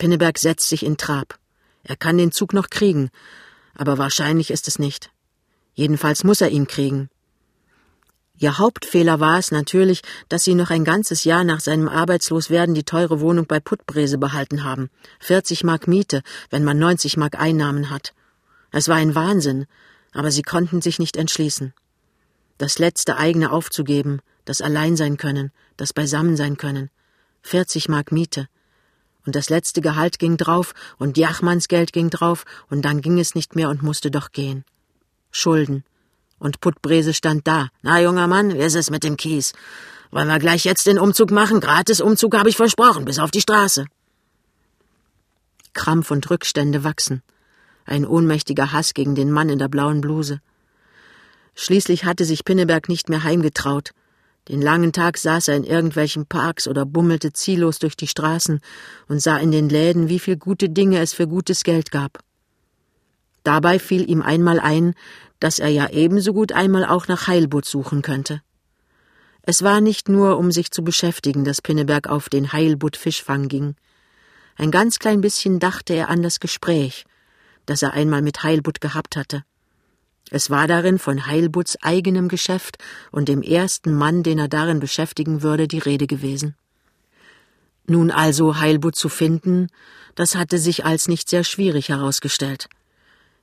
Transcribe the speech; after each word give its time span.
Pinneberg 0.00 0.38
setzt 0.38 0.66
sich 0.66 0.82
in 0.82 0.96
Trab. 0.96 1.38
Er 1.82 1.94
kann 1.94 2.16
den 2.16 2.32
Zug 2.32 2.54
noch 2.54 2.70
kriegen, 2.70 3.10
aber 3.74 3.98
wahrscheinlich 3.98 4.50
ist 4.50 4.66
es 4.66 4.78
nicht. 4.78 5.10
Jedenfalls 5.74 6.24
muss 6.24 6.40
er 6.40 6.48
ihn 6.48 6.66
kriegen. 6.66 7.10
Ihr 8.38 8.56
Hauptfehler 8.56 9.20
war 9.20 9.38
es 9.38 9.50
natürlich, 9.50 10.00
dass 10.30 10.42
sie 10.42 10.54
noch 10.54 10.70
ein 10.70 10.84
ganzes 10.84 11.24
Jahr 11.24 11.44
nach 11.44 11.60
seinem 11.60 11.86
Arbeitsloswerden 11.86 12.74
die 12.74 12.84
teure 12.84 13.20
Wohnung 13.20 13.44
bei 13.44 13.60
Puttbrese 13.60 14.16
behalten 14.16 14.64
haben. 14.64 14.88
40 15.18 15.64
Mark 15.64 15.86
Miete, 15.86 16.22
wenn 16.48 16.64
man 16.64 16.78
90 16.78 17.18
Mark 17.18 17.38
Einnahmen 17.38 17.90
hat. 17.90 18.14
Es 18.70 18.88
war 18.88 18.96
ein 18.96 19.14
Wahnsinn, 19.14 19.66
aber 20.12 20.30
sie 20.30 20.42
konnten 20.42 20.80
sich 20.80 20.98
nicht 20.98 21.18
entschließen. 21.18 21.74
Das 22.56 22.78
letzte 22.78 23.18
eigene 23.18 23.52
aufzugeben, 23.52 24.20
das 24.46 24.62
Alleinsein 24.62 25.18
können, 25.18 25.52
das 25.76 25.92
Beisammensein 25.92 26.56
können. 26.56 26.88
40 27.42 27.90
Mark 27.90 28.12
Miete. 28.12 28.48
Und 29.26 29.36
das 29.36 29.50
letzte 29.50 29.80
Gehalt 29.80 30.18
ging 30.18 30.36
drauf 30.36 30.74
und 30.98 31.18
Jachmanns 31.18 31.68
Geld 31.68 31.92
ging 31.92 32.10
drauf 32.10 32.44
und 32.68 32.84
dann 32.84 33.00
ging 33.00 33.18
es 33.18 33.34
nicht 33.34 33.54
mehr 33.54 33.68
und 33.68 33.82
musste 33.82 34.10
doch 34.10 34.32
gehen. 34.32 34.64
Schulden, 35.30 35.84
und 36.40 36.60
Puttbrese 36.60 37.14
stand 37.14 37.46
da. 37.46 37.68
Na, 37.82 38.00
junger 38.00 38.26
Mann, 38.26 38.54
wie 38.54 38.62
ist 38.62 38.74
es 38.74 38.90
mit 38.90 39.04
dem 39.04 39.16
Kies? 39.16 39.52
Wollen 40.10 40.26
wir 40.26 40.40
gleich 40.40 40.64
jetzt 40.64 40.86
den 40.86 40.98
Umzug 40.98 41.30
machen? 41.30 41.60
Gratis 41.60 42.00
Umzug 42.00 42.36
habe 42.36 42.48
ich 42.48 42.56
versprochen, 42.56 43.04
bis 43.04 43.20
auf 43.20 43.30
die 43.30 43.42
Straße. 43.42 43.86
Krampf 45.72 46.10
und 46.10 46.28
Rückstände 46.28 46.82
wachsen. 46.82 47.22
Ein 47.84 48.04
ohnmächtiger 48.04 48.72
Hass 48.72 48.94
gegen 48.94 49.14
den 49.14 49.30
Mann 49.30 49.50
in 49.50 49.60
der 49.60 49.68
blauen 49.68 50.00
Bluse. 50.00 50.40
Schließlich 51.54 52.04
hatte 52.04 52.24
sich 52.24 52.44
Pinneberg 52.44 52.88
nicht 52.88 53.08
mehr 53.08 53.22
heimgetraut. 53.22 53.90
Den 54.50 54.62
langen 54.62 54.92
Tag 54.92 55.16
saß 55.16 55.46
er 55.46 55.54
in 55.54 55.62
irgendwelchen 55.62 56.26
Parks 56.26 56.66
oder 56.66 56.84
bummelte 56.84 57.32
ziellos 57.32 57.78
durch 57.78 57.96
die 57.96 58.08
Straßen 58.08 58.58
und 59.06 59.22
sah 59.22 59.36
in 59.36 59.52
den 59.52 59.68
Läden, 59.68 60.08
wie 60.08 60.18
viel 60.18 60.36
gute 60.36 60.68
Dinge 60.68 60.98
es 60.98 61.12
für 61.12 61.28
gutes 61.28 61.62
Geld 61.62 61.92
gab. 61.92 62.18
Dabei 63.44 63.78
fiel 63.78 64.10
ihm 64.10 64.22
einmal 64.22 64.58
ein, 64.58 64.94
dass 65.38 65.60
er 65.60 65.68
ja 65.68 65.90
ebenso 65.90 66.32
gut 66.32 66.50
einmal 66.50 66.84
auch 66.84 67.06
nach 67.06 67.28
Heilbutt 67.28 67.64
suchen 67.64 68.02
könnte. 68.02 68.42
Es 69.42 69.62
war 69.62 69.80
nicht 69.80 70.08
nur, 70.08 70.36
um 70.36 70.50
sich 70.50 70.72
zu 70.72 70.82
beschäftigen, 70.82 71.44
dass 71.44 71.62
Pinneberg 71.62 72.08
auf 72.08 72.28
den 72.28 72.52
Heilbutt 72.52 72.96
Fischfang 72.96 73.46
ging. 73.46 73.76
Ein 74.56 74.72
ganz 74.72 74.98
klein 74.98 75.20
bisschen 75.20 75.60
dachte 75.60 75.94
er 75.94 76.08
an 76.08 76.22
das 76.22 76.40
Gespräch, 76.40 77.04
das 77.66 77.82
er 77.82 77.92
einmal 77.92 78.20
mit 78.20 78.42
Heilbutt 78.42 78.80
gehabt 78.80 79.14
hatte. 79.14 79.44
Es 80.30 80.48
war 80.48 80.68
darin 80.68 80.98
von 80.98 81.26
Heilbutts 81.26 81.76
eigenem 81.82 82.28
Geschäft 82.28 82.78
und 83.10 83.28
dem 83.28 83.42
ersten 83.42 83.92
Mann, 83.92 84.22
den 84.22 84.38
er 84.38 84.48
darin 84.48 84.78
beschäftigen 84.78 85.42
würde, 85.42 85.66
die 85.66 85.78
Rede 85.78 86.06
gewesen. 86.06 86.54
Nun 87.86 88.12
also 88.12 88.58
Heilbutt 88.58 88.94
zu 88.94 89.08
finden, 89.08 89.66
das 90.14 90.36
hatte 90.36 90.58
sich 90.58 90.84
als 90.84 91.08
nicht 91.08 91.28
sehr 91.28 91.42
schwierig 91.42 91.88
herausgestellt. 91.88 92.68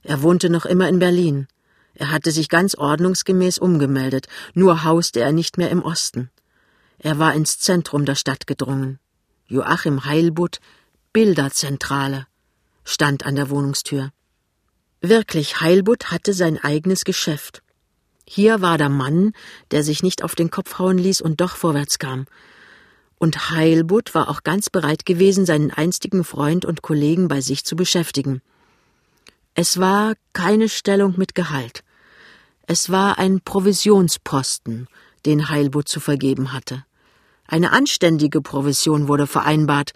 Er 0.03 0.21
wohnte 0.21 0.49
noch 0.49 0.65
immer 0.65 0.87
in 0.87 0.99
Berlin. 0.99 1.47
Er 1.93 2.11
hatte 2.11 2.31
sich 2.31 2.47
ganz 2.47 2.75
ordnungsgemäß 2.75 3.57
umgemeldet, 3.57 4.27
nur 4.53 4.85
hauste 4.85 5.19
er 5.19 5.33
nicht 5.33 5.57
mehr 5.57 5.69
im 5.69 5.81
Osten. 5.81 6.29
Er 6.99 7.19
war 7.19 7.33
ins 7.33 7.59
Zentrum 7.59 8.05
der 8.05 8.15
Stadt 8.15 8.47
gedrungen. 8.47 8.99
Joachim 9.47 10.05
Heilbutt, 10.05 10.59
Bilderzentrale, 11.11 12.27
stand 12.85 13.25
an 13.25 13.35
der 13.35 13.49
Wohnungstür. 13.49 14.11
Wirklich, 15.01 15.61
Heilbutt 15.61 16.11
hatte 16.11 16.33
sein 16.33 16.57
eigenes 16.57 17.05
Geschäft. 17.05 17.61
Hier 18.25 18.61
war 18.61 18.77
der 18.77 18.89
Mann, 18.89 19.33
der 19.71 19.83
sich 19.83 20.03
nicht 20.03 20.23
auf 20.23 20.35
den 20.35 20.51
Kopf 20.51 20.79
hauen 20.79 20.97
ließ 20.97 21.21
und 21.21 21.39
doch 21.39 21.55
vorwärts 21.55 21.99
kam. 21.99 22.25
Und 23.19 23.51
Heilbutt 23.51 24.15
war 24.15 24.29
auch 24.29 24.43
ganz 24.43 24.69
bereit 24.69 25.05
gewesen, 25.05 25.45
seinen 25.45 25.71
einstigen 25.71 26.23
Freund 26.23 26.65
und 26.65 26.81
Kollegen 26.81 27.27
bei 27.27 27.41
sich 27.41 27.63
zu 27.63 27.75
beschäftigen. 27.75 28.41
Es 29.53 29.79
war 29.79 30.13
keine 30.33 30.69
Stellung 30.69 31.15
mit 31.17 31.35
Gehalt. 31.35 31.83
Es 32.67 32.89
war 32.89 33.17
ein 33.17 33.39
Provisionsposten, 33.41 34.87
den 35.25 35.49
Heilbutt 35.49 35.87
zu 35.87 35.99
vergeben 35.99 36.53
hatte. 36.53 36.85
Eine 37.47 37.71
anständige 37.71 38.41
Provision 38.41 39.07
wurde 39.07 39.25
vereinbart, 39.25 39.93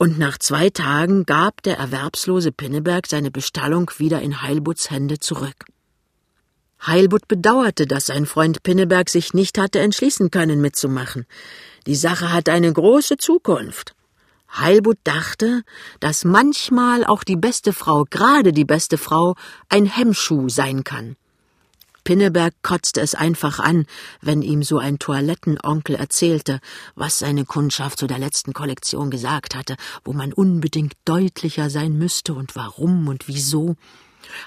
und 0.00 0.18
nach 0.18 0.38
zwei 0.38 0.70
Tagen 0.70 1.26
gab 1.26 1.62
der 1.62 1.76
erwerbslose 1.76 2.52
Pinneberg 2.52 3.06
seine 3.06 3.30
Bestallung 3.30 3.90
wieder 3.98 4.22
in 4.22 4.40
Heilbutts 4.40 4.90
Hände 4.90 5.18
zurück. 5.18 5.66
Heilbutt 6.86 7.28
bedauerte, 7.28 7.86
dass 7.86 8.06
sein 8.06 8.24
Freund 8.24 8.62
Pinneberg 8.62 9.10
sich 9.10 9.34
nicht 9.34 9.58
hatte 9.58 9.78
entschließen 9.80 10.30
können, 10.30 10.62
mitzumachen. 10.62 11.26
Die 11.86 11.96
Sache 11.96 12.32
hatte 12.32 12.50
eine 12.50 12.72
große 12.72 13.18
Zukunft. 13.18 13.94
Heilbutt 14.50 14.96
dachte, 15.04 15.64
dass 16.00 16.24
manchmal 16.24 17.04
auch 17.04 17.22
die 17.22 17.36
beste 17.36 17.74
Frau, 17.74 18.06
gerade 18.08 18.54
die 18.54 18.64
beste 18.64 18.96
Frau, 18.96 19.34
ein 19.68 19.84
Hemmschuh 19.84 20.48
sein 20.48 20.82
kann. 20.82 21.16
Pinneberg 22.04 22.54
kotzte 22.62 23.00
es 23.00 23.14
einfach 23.14 23.58
an, 23.58 23.86
wenn 24.20 24.42
ihm 24.42 24.62
so 24.62 24.78
ein 24.78 24.98
Toilettenonkel 24.98 25.94
erzählte, 25.96 26.60
was 26.94 27.18
seine 27.18 27.44
Kundschaft 27.44 27.98
zu 27.98 28.06
der 28.06 28.18
letzten 28.18 28.52
Kollektion 28.52 29.10
gesagt 29.10 29.54
hatte, 29.54 29.76
wo 30.04 30.12
man 30.12 30.32
unbedingt 30.32 30.94
deutlicher 31.04 31.70
sein 31.70 31.96
müsste 31.98 32.34
und 32.34 32.56
warum 32.56 33.08
und 33.08 33.28
wieso. 33.28 33.76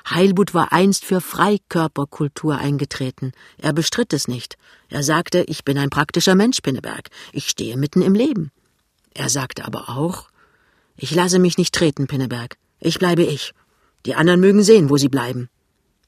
Heilbutt 0.10 0.54
war 0.54 0.72
einst 0.72 1.06
für 1.06 1.22
Freikörperkultur 1.22 2.58
eingetreten. 2.58 3.32
Er 3.58 3.74
bestritt 3.74 4.14
es 4.14 4.28
nicht. 4.28 4.58
Er 4.90 5.04
sagte, 5.04 5.44
ich 5.48 5.64
bin 5.64 5.78
ein 5.78 5.90
praktischer 5.90 6.36
Mensch, 6.36 6.62
Pinneberg. 6.62 7.10
Ich 7.32 7.48
stehe 7.50 7.78
mitten 7.78 8.02
im 8.02 8.14
Leben. 8.14 8.52
Er 9.14 9.30
sagte 9.30 9.66
aber 9.66 9.90
auch, 9.90 10.30
ich 10.96 11.14
lasse 11.14 11.40
mich 11.40 11.58
nicht 11.58 11.74
treten, 11.74 12.08
Pinneberg. 12.08 12.58
Ich 12.80 13.00
bleibe 13.00 13.24
ich. 13.24 13.54
Die 14.06 14.16
anderen 14.16 14.40
mögen 14.40 14.64
sehen, 14.64 14.90
wo 14.90 14.98
sie 14.98 15.10
bleiben. 15.10 15.50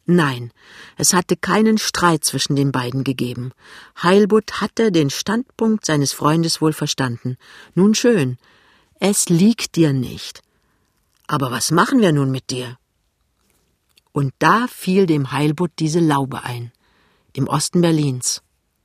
Nein, 0.05 0.51
es 0.97 1.13
hatte 1.13 1.35
keinen 1.35 1.79
Streit 1.79 2.23
zwischen 2.23 2.55
den 2.55 2.71
beiden 2.71 3.03
gegeben. 3.03 3.51
Heilbutt 4.01 4.61
hatte 4.61 4.91
den 4.91 5.09
Standpunkt 5.09 5.85
seines 5.85 6.13
Freundes 6.13 6.61
wohl 6.61 6.73
verstanden. 6.73 7.38
Nun 7.73 7.95
schön, 7.95 8.38
es 8.99 9.29
liegt 9.29 9.75
dir 9.75 9.93
nicht. 9.93 10.41
Aber 11.25 11.49
was 11.49 11.71
machen 11.71 12.01
wir 12.01 12.11
nun 12.11 12.29
mit 12.29 12.51
dir? 12.51 12.77
Und 14.11 14.33
da 14.38 14.67
fiel 14.67 15.07
dem 15.07 15.31
Heilbutt 15.31 15.71
diese 15.79 15.99
Laube 15.99 16.43
ein. 16.43 16.72
Im 17.33 17.47
Osten 17.47 17.81
Berlins. 17.81 18.43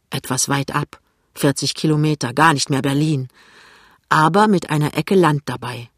Etwas 0.08 0.48
weit 0.48 0.74
ab. 0.74 1.00
40 1.34 1.74
Kilometer, 1.74 2.32
gar 2.32 2.54
nicht 2.54 2.70
mehr 2.70 2.82
Berlin. 2.82 3.28
Aber 4.08 4.48
mit 4.48 4.70
einer 4.70 4.96
Ecke 4.96 5.14
Land 5.14 5.42
dabei. 5.44 5.89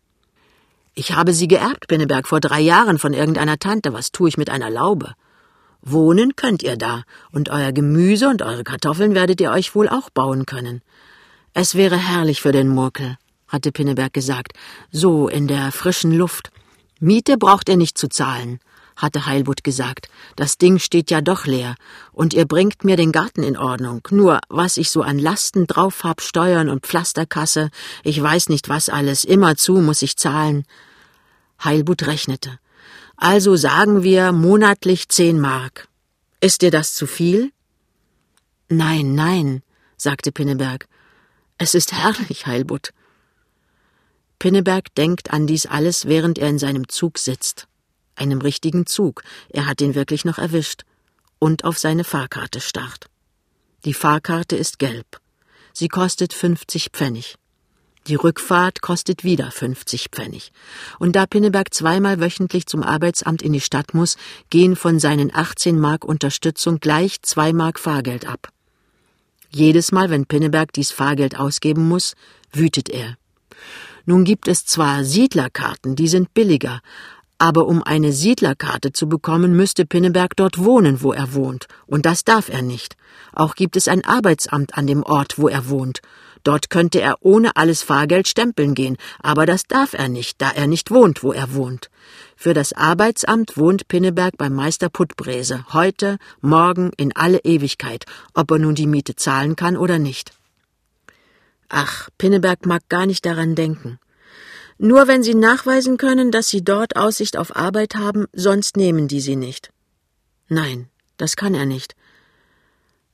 Ich 0.95 1.13
habe 1.13 1.33
sie 1.33 1.49
geerbt, 1.49 1.89
Pinneberg, 1.89 2.29
vor 2.29 2.41
drei 2.41 2.61
Jahren 2.61 2.99
von 2.99 3.15
irgendeiner 3.15 3.59
Tante. 3.59 3.95
Was 3.95 4.13
tue 4.13 4.29
ich 4.29 4.37
mit 4.37 4.51
einer 4.51 4.69
Laube? 4.69 5.15
Wohnen 5.81 6.37
könnt 6.37 6.63
ihr 6.63 6.77
da, 6.77 7.03
und 7.31 7.49
euer 7.49 7.73
Gemüse 7.73 8.29
und 8.29 8.43
eure 8.43 8.63
Kartoffeln 8.63 9.15
werdet 9.15 9.41
ihr 9.41 9.51
euch 9.51 9.75
wohl 9.75 9.89
auch 9.89 10.11
bauen 10.11 10.45
können. 10.45 10.83
Es 11.55 11.75
wäre 11.75 11.97
herrlich 11.97 12.43
für 12.43 12.53
den 12.53 12.69
Murkel, 12.69 13.17
hatte 13.49 13.73
Pinneberg 13.73 14.13
gesagt, 14.13 14.53
so 14.91 15.29
in 15.29 15.49
der 15.49 15.73
frischen 15.73 16.13
Luft. 16.13 16.51
Miete 17.01 17.39
braucht 17.39 17.71
ihr 17.71 17.79
nicht 17.79 17.97
zu 17.97 18.09
zahlen, 18.09 18.61
hatte 18.97 19.27
Heilbutt 19.27 19.65
gesagt. 19.65 20.09
Das 20.37 20.59
Ding 20.59 20.79
steht 20.79 21.11
ja 21.11 21.21
doch 21.21 21.47
leer, 21.47 21.75
und 22.13 22.35
ihr 22.35 22.47
bringt 22.47 22.85
mir 22.85 22.97
den 22.97 23.13
Garten 23.13 23.43
in 23.43 23.57
Ordnung. 23.57 24.07
Nur, 24.11 24.41
was 24.49 24.77
ich 24.77 24.91
so 24.91 25.03
an 25.03 25.19
Lasten 25.19 25.67
drauf 25.67 26.05
hab, 26.05 26.21
Steuern 26.21 26.69
und 26.69 26.87
Pflasterkasse, 26.87 27.71
ich 28.05 28.23
weiß 28.23 28.49
nicht 28.49 28.69
was 28.69 28.89
alles, 28.89 29.25
immerzu 29.25 29.75
muss 29.75 30.03
ich 30.03 30.17
zahlen. 30.17 30.65
Heilbutt 31.63 32.07
rechnete. 32.07 32.59
Also 33.17 33.57
sagen 33.57 34.03
wir 34.03 34.33
monatlich 34.33 35.09
zehn 35.09 35.41
Mark. 35.41 35.89
Ist 36.41 36.63
dir 36.63 36.71
das 36.71 36.95
zu 36.95 37.07
viel? 37.07 37.53
Nein, 38.69 39.15
nein, 39.15 39.63
sagte 39.97 40.33
Pinneberg. 40.33 40.89
Es 41.59 41.75
ist 41.75 41.93
herrlich, 41.93 42.47
Heilbutt. 42.47 42.93
Pinneberg 44.41 44.93
denkt 44.97 45.31
an 45.31 45.47
dies 45.47 45.67
alles, 45.67 46.07
während 46.07 46.37
er 46.37 46.49
in 46.49 46.59
seinem 46.59 46.89
Zug 46.89 47.19
sitzt. 47.19 47.69
Einem 48.15 48.41
richtigen 48.41 48.87
Zug, 48.87 49.23
er 49.49 49.67
hat 49.67 49.81
ihn 49.81 49.95
wirklich 49.95 50.25
noch 50.25 50.39
erwischt. 50.39 50.83
Und 51.39 51.65
auf 51.65 51.79
seine 51.79 52.05
Fahrkarte 52.05 52.61
starrt. 52.61 53.07
Die 53.85 53.95
Fahrkarte 53.95 54.57
ist 54.57 54.79
gelb. 54.79 55.21
Sie 55.73 55.89
kostet 55.89 56.33
fünfzig 56.33 56.91
Pfennig. 56.93 57.37
Die 58.09 58.17
Rückfahrt 58.17 58.83
kostet 58.83 59.23
wieder 59.23 59.51
50 59.51 60.09
Pfennig. 60.11 60.51
Und 60.99 61.15
da 61.15 61.27
Pinneberg 61.27 61.73
zweimal 61.73 62.21
wöchentlich 62.21 62.67
zum 62.67 62.83
Arbeitsamt 62.83 63.43
in 63.43 63.53
die 63.53 63.61
Stadt 63.61 63.95
muss, 63.95 64.17
gehen 64.51 64.75
von 64.75 64.99
seinen 64.99 65.33
18 65.33 65.79
Mark 65.79 66.05
Unterstützung 66.05 66.81
gleich 66.81 67.23
zwei 67.23 67.53
Mark 67.53 67.79
Fahrgeld 67.79 68.27
ab. 68.27 68.49
Jedes 69.51 69.93
Mal, 69.93 70.11
wenn 70.11 70.27
Pinneberg 70.27 70.73
dies 70.73 70.91
Fahrgeld 70.91 71.39
ausgeben 71.39 71.87
muss, 71.87 72.15
wütet 72.53 72.89
er. 72.89 73.17
Nun 74.05 74.25
gibt 74.25 74.49
es 74.49 74.67
zwar 74.67 75.05
Siedlerkarten, 75.05 75.95
die 75.95 76.09
sind 76.09 76.35
billiger, 76.35 76.81
aber 77.43 77.67
um 77.67 77.83
eine 77.83 78.13
Siedlerkarte 78.13 78.93
zu 78.93 79.09
bekommen, 79.09 79.57
müsste 79.57 79.85
Pinneberg 79.85 80.37
dort 80.37 80.59
wohnen, 80.59 81.03
wo 81.03 81.13
er 81.13 81.35
wohnt, 81.35 81.67
und 81.89 82.07
das 82.07 82.23
darf 82.23 82.49
er 82.49 82.63
nicht. 82.63 82.95
Auch 83.33 83.57
gibt 83.57 83.75
es 83.75 83.89
ein 83.89 84.05
Arbeitsamt 84.05 84.79
an 84.79 84.87
dem 84.87 85.03
Ort, 85.03 85.41
wo 85.41 85.49
er 85.49 85.69
wohnt. 85.69 86.03
Dort 86.45 86.71
könnte 86.71 87.01
er 87.01 87.17
ohne 87.19 87.57
alles 87.57 87.83
Fahrgeld 87.83 88.29
stempeln 88.29 88.75
gehen, 88.75 88.97
aber 89.25 89.45
das 89.45 89.65
darf 89.65 89.93
er 89.93 90.09
nicht, 90.09 90.41
da 90.41 90.51
er 90.51 90.69
nicht 90.69 90.93
wohnt, 90.93 91.25
wo 91.25 91.33
er 91.33 91.53
wohnt. 91.53 91.91
Für 92.37 92.55
das 92.55 92.75
Arbeitsamt 92.75 93.57
wohnt 93.57 93.89
Pinneberg 93.89 94.39
beim 94.39 94.55
Meister 94.55 94.89
Puttbrese, 94.89 95.65
heute, 95.73 96.19
morgen, 96.43 96.93
in 96.97 97.11
alle 97.17 97.41
Ewigkeit, 97.41 98.05
ob 98.35 98.53
er 98.53 98.61
nun 98.61 98.77
die 98.77 98.87
Miete 98.87 99.17
zahlen 99.17 99.57
kann 99.57 99.77
oder 99.77 99.99
nicht. 99.99 100.31
Ach, 101.69 102.09
Pinneberg 102.19 102.67
mag 102.67 102.89
gar 102.89 103.07
nicht 103.07 103.27
daran 103.27 103.57
denken. 103.57 103.99
Nur 104.85 105.07
wenn 105.07 105.23
Sie 105.23 105.37
nachweisen 105.37 105.97
können, 105.97 106.33
dass 106.33 106.49
Sie 106.49 106.65
dort 106.65 106.97
Aussicht 106.97 107.37
auf 107.37 107.55
Arbeit 107.55 107.95
haben, 107.95 108.27
sonst 108.33 108.77
nehmen 108.77 109.07
die 109.07 109.21
Sie 109.21 109.37
nicht. 109.37 109.71
Nein, 110.49 110.89
das 111.19 111.37
kann 111.37 111.55
er 111.55 111.67
nicht. 111.67 111.95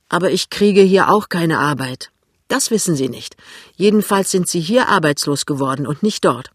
Aber 0.08 0.30
ich 0.30 0.48
kriege 0.48 0.80
hier 0.80 1.10
auch 1.10 1.28
keine 1.28 1.58
Arbeit. 1.58 2.10
Das 2.48 2.70
wissen 2.70 2.96
Sie 2.96 3.10
nicht. 3.10 3.36
Jedenfalls 3.76 4.30
sind 4.30 4.48
Sie 4.48 4.60
hier 4.60 4.88
arbeitslos 4.88 5.44
geworden 5.44 5.86
und 5.86 6.02
nicht 6.02 6.24
dort. 6.24 6.52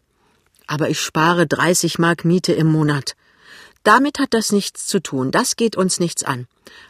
Aber 0.66 0.90
ich 0.90 1.00
spare 1.00 1.46
30 1.46 2.00
Mark 2.00 2.24
Miete 2.24 2.52
im 2.52 2.66
Monat. 2.66 3.14
Damit 3.84 4.18
hat 4.18 4.34
das 4.34 4.50
nichts 4.50 4.88
zu 4.88 4.98
tun, 5.00 5.30
das 5.30 5.54
geht 5.54 5.76
uns 5.76 6.00
nichts 6.00 6.24
an. 6.24 6.48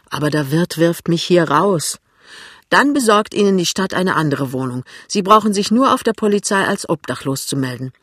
Aber 0.09 0.31
der 0.31 0.49
Wirt 0.49 0.79
wirft 0.79 1.09
mich 1.09 1.23
hier 1.23 1.43
raus. 1.43 1.99
Dann 2.69 2.93
besorgt 2.93 3.35
Ihnen 3.35 3.55
die 3.55 3.67
Stadt 3.67 3.93
eine 3.93 4.15
andere 4.15 4.51
Wohnung. 4.51 4.83
Sie 5.07 5.21
brauchen 5.21 5.53
sich 5.53 5.69
nur 5.69 5.93
auf 5.93 6.01
der 6.01 6.13
Polizei 6.13 6.65
als 6.65 6.89
obdachlos 6.89 7.45
zu 7.45 7.55
melden. 7.55 7.93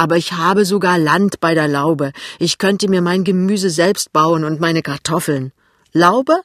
Aber 0.00 0.16
ich 0.16 0.32
habe 0.32 0.64
sogar 0.64 0.96
Land 0.96 1.40
bei 1.40 1.52
der 1.52 1.68
Laube. 1.68 2.12
Ich 2.38 2.56
könnte 2.56 2.88
mir 2.88 3.02
mein 3.02 3.22
Gemüse 3.22 3.68
selbst 3.68 4.14
bauen 4.14 4.44
und 4.44 4.58
meine 4.58 4.80
Kartoffeln. 4.80 5.52
Laube? 5.92 6.40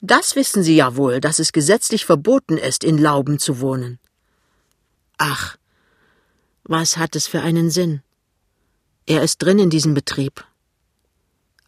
Das 0.00 0.36
wissen 0.36 0.62
Sie 0.62 0.76
ja 0.76 0.94
wohl, 0.94 1.20
dass 1.20 1.40
es 1.40 1.50
gesetzlich 1.50 2.04
verboten 2.06 2.58
ist, 2.58 2.84
in 2.84 2.98
Lauben 2.98 3.40
zu 3.40 3.58
wohnen. 3.58 3.98
Ach, 5.18 5.56
was 6.62 6.96
hat 6.96 7.16
es 7.16 7.26
für 7.26 7.40
einen 7.40 7.72
Sinn? 7.72 8.02
Er 9.06 9.24
ist 9.24 9.38
drin 9.38 9.58
in 9.58 9.70
diesem 9.70 9.94
Betrieb. 9.94 10.44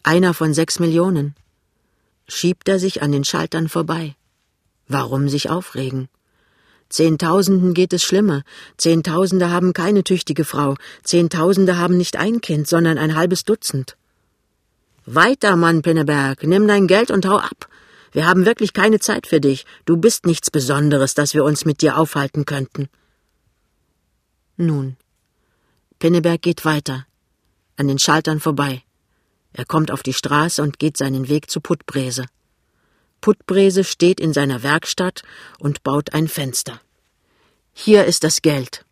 Einer 0.04 0.34
von 0.34 0.54
sechs 0.54 0.78
Millionen. 0.78 1.34
Schiebt 2.28 2.68
er 2.68 2.78
sich 2.78 3.02
an 3.02 3.10
den 3.10 3.24
Schaltern 3.24 3.68
vorbei. 3.68 4.14
Warum 4.86 5.28
sich 5.28 5.50
aufregen? 5.50 6.08
Zehntausenden 6.94 7.74
geht 7.74 7.92
es 7.92 8.04
schlimmer. 8.04 8.44
Zehntausende 8.76 9.50
haben 9.50 9.72
keine 9.72 10.04
tüchtige 10.04 10.44
Frau. 10.44 10.76
Zehntausende 11.02 11.76
haben 11.76 11.96
nicht 11.96 12.14
ein 12.14 12.40
Kind, 12.40 12.68
sondern 12.68 12.98
ein 12.98 13.16
halbes 13.16 13.42
Dutzend. 13.44 13.96
Weiter, 15.04 15.56
Mann 15.56 15.82
Pinneberg, 15.82 16.44
nimm 16.44 16.68
dein 16.68 16.86
Geld 16.86 17.10
und 17.10 17.26
hau 17.26 17.38
ab. 17.38 17.68
Wir 18.12 18.28
haben 18.28 18.46
wirklich 18.46 18.74
keine 18.74 19.00
Zeit 19.00 19.26
für 19.26 19.40
dich. 19.40 19.66
Du 19.86 19.96
bist 19.96 20.24
nichts 20.24 20.52
Besonderes, 20.52 21.14
dass 21.14 21.34
wir 21.34 21.42
uns 21.42 21.64
mit 21.64 21.82
dir 21.82 21.98
aufhalten 21.98 22.44
könnten. 22.44 22.88
Nun. 24.56 24.96
Pinneberg 25.98 26.42
geht 26.42 26.64
weiter. 26.64 27.08
An 27.76 27.88
den 27.88 27.98
Schaltern 27.98 28.38
vorbei. 28.38 28.84
Er 29.52 29.64
kommt 29.64 29.90
auf 29.90 30.04
die 30.04 30.12
Straße 30.12 30.62
und 30.62 30.78
geht 30.78 30.96
seinen 30.96 31.26
Weg 31.28 31.50
zu 31.50 31.60
Puttbrese. 31.60 32.26
Puttbrese 33.20 33.82
steht 33.82 34.20
in 34.20 34.32
seiner 34.32 34.62
Werkstatt 34.62 35.22
und 35.58 35.82
baut 35.82 36.14
ein 36.14 36.28
Fenster. 36.28 36.80
Hier 37.76 38.04
ist 38.04 38.22
das 38.22 38.40
Geld. 38.40 38.84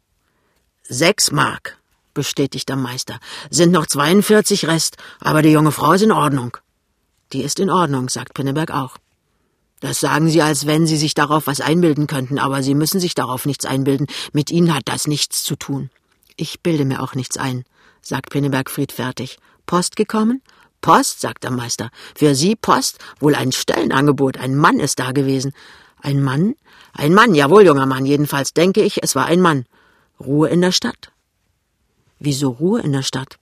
Sechs 0.82 1.30
Mark, 1.30 1.78
bestätigt 2.14 2.68
der 2.68 2.76
Meister. 2.76 3.20
Sind 3.48 3.70
noch 3.70 3.86
42 3.86 4.66
Rest, 4.66 4.96
aber 5.20 5.40
die 5.40 5.50
junge 5.50 5.70
Frau 5.70 5.92
ist 5.92 6.02
in 6.02 6.10
Ordnung. 6.10 6.56
Die 7.32 7.42
ist 7.42 7.60
in 7.60 7.70
Ordnung, 7.70 8.08
sagt 8.08 8.34
Pinneberg 8.34 8.72
auch. 8.72 8.98
Das 9.78 10.00
sagen 10.00 10.28
Sie, 10.28 10.42
als 10.42 10.66
wenn 10.66 10.88
Sie 10.88 10.96
sich 10.96 11.14
darauf 11.14 11.46
was 11.46 11.60
einbilden 11.60 12.08
könnten, 12.08 12.40
aber 12.40 12.64
Sie 12.64 12.74
müssen 12.74 12.98
sich 12.98 13.14
darauf 13.14 13.46
nichts 13.46 13.64
einbilden. 13.64 14.08
Mit 14.32 14.50
Ihnen 14.50 14.74
hat 14.74 14.82
das 14.86 15.06
nichts 15.06 15.44
zu 15.44 15.54
tun. 15.54 15.88
Ich 16.36 16.60
bilde 16.60 16.84
mir 16.84 17.02
auch 17.02 17.14
nichts 17.14 17.36
ein, 17.36 17.64
sagt 18.00 18.30
Pinneberg 18.30 18.68
friedfertig. 18.68 19.38
Post 19.64 19.94
gekommen? 19.94 20.42
Post, 20.80 21.20
sagt 21.20 21.44
der 21.44 21.52
Meister. 21.52 21.90
Für 22.16 22.34
Sie 22.34 22.56
Post? 22.56 22.98
Wohl 23.20 23.36
ein 23.36 23.52
Stellenangebot. 23.52 24.38
Ein 24.38 24.56
Mann 24.56 24.80
ist 24.80 24.98
da 24.98 25.12
gewesen. 25.12 25.52
Ein 26.02 26.20
Mann? 26.20 26.56
Ein 26.92 27.14
Mann, 27.14 27.34
jawohl, 27.34 27.64
junger 27.64 27.86
Mann. 27.86 28.04
Jedenfalls 28.04 28.52
denke 28.52 28.82
ich, 28.82 29.02
es 29.04 29.14
war 29.14 29.26
ein 29.26 29.40
Mann. 29.40 29.66
Ruhe 30.18 30.48
in 30.48 30.60
der 30.60 30.72
Stadt. 30.72 31.12
Wieso 32.18 32.50
Ruhe 32.50 32.80
in 32.80 32.92
der 32.92 33.02
Stadt? 33.02 33.38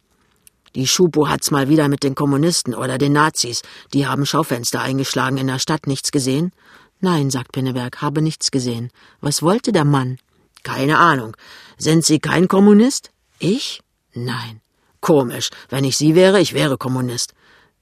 Die 0.75 0.87
Schupo 0.87 1.29
hat's 1.29 1.51
mal 1.51 1.71
wieder 1.71 1.89
mit 1.89 2.03
den 2.03 2.15
Kommunisten 2.15 2.75
oder 2.75 2.99
den 2.99 3.15
Nazis. 3.15 3.63
Die 3.95 4.07
haben 4.07 4.27
Schaufenster 4.27 4.83
eingeschlagen 4.83 5.39
in 5.39 5.47
der 5.47 5.59
Stadt. 5.59 5.87
Nichts 5.87 6.13
gesehen? 6.13 6.53
Nein, 7.01 7.31
sagt 7.31 7.53
Pinneberg, 7.53 8.03
habe 8.03 8.21
nichts 8.21 8.51
gesehen. 8.51 8.91
Was 9.23 9.43
wollte 9.43 9.73
der 9.73 9.87
Mann? 9.87 10.19
Keine 10.63 10.99
Ahnung. 10.99 11.35
Sind 11.79 12.05
Sie 12.05 12.19
kein 12.19 12.47
Kommunist? 12.47 13.11
Ich? 13.39 13.81
Nein. 14.13 14.61
Komisch. 15.01 15.49
Wenn 15.71 15.85
ich 15.85 15.97
Sie 15.97 16.15
wäre, 16.15 16.41
ich 16.41 16.53
wäre 16.53 16.77
Kommunist. 16.77 17.33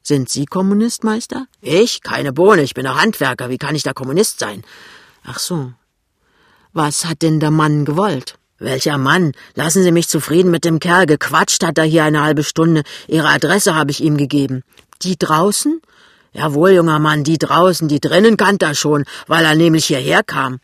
Sind 0.09 0.31
Sie 0.31 0.47
Kommunist, 0.47 1.05
Meister? 1.05 1.49
Ich? 1.61 2.01
Keine 2.01 2.33
Bohne. 2.33 2.63
Ich 2.63 2.73
bin 2.73 2.87
doch 2.87 2.99
Handwerker. 2.99 3.51
Wie 3.51 3.59
kann 3.59 3.75
ich 3.75 3.83
da 3.83 3.93
Kommunist 3.93 4.39
sein? 4.39 4.65
Ach 5.23 5.39
so. 5.39 5.75
Was 6.73 7.05
hat 7.05 7.21
denn 7.21 7.41
der 7.41 7.51
Mann 7.51 7.85
gewollt? 7.85 8.39
Welcher 8.59 8.97
Mann? 8.97 9.33
Lassen 9.55 9.83
Sie 9.83 9.93
mich 9.93 10.09
zufrieden 10.09 10.51
mit 10.51 10.65
dem 10.65 10.81
Kerl. 10.81 11.05
Gequatscht 11.05 11.63
hat 11.63 11.77
er 11.77 11.85
hier 11.85 12.05
eine 12.05 12.23
halbe 12.23 12.43
Stunde. 12.43 12.85
Ihre 13.07 13.29
Adresse 13.29 13.75
habe 13.75 13.91
ich 13.91 14.03
ihm 14.03 14.17
gegeben. 14.17 14.63
Die 15.03 15.19
draußen? 15.19 15.83
Jawohl, 16.33 16.71
junger 16.71 17.01
Mann, 17.01 17.23
die 17.23 17.37
draußen, 17.37 17.87
die 17.87 18.01
drinnen 18.01 18.39
kannte 18.39 18.65
er 18.65 18.75
schon, 18.75 19.05
weil 19.27 19.45
er 19.45 19.57
nämlich 19.57 19.85
hierher 19.85 20.23
kam. 20.23 20.61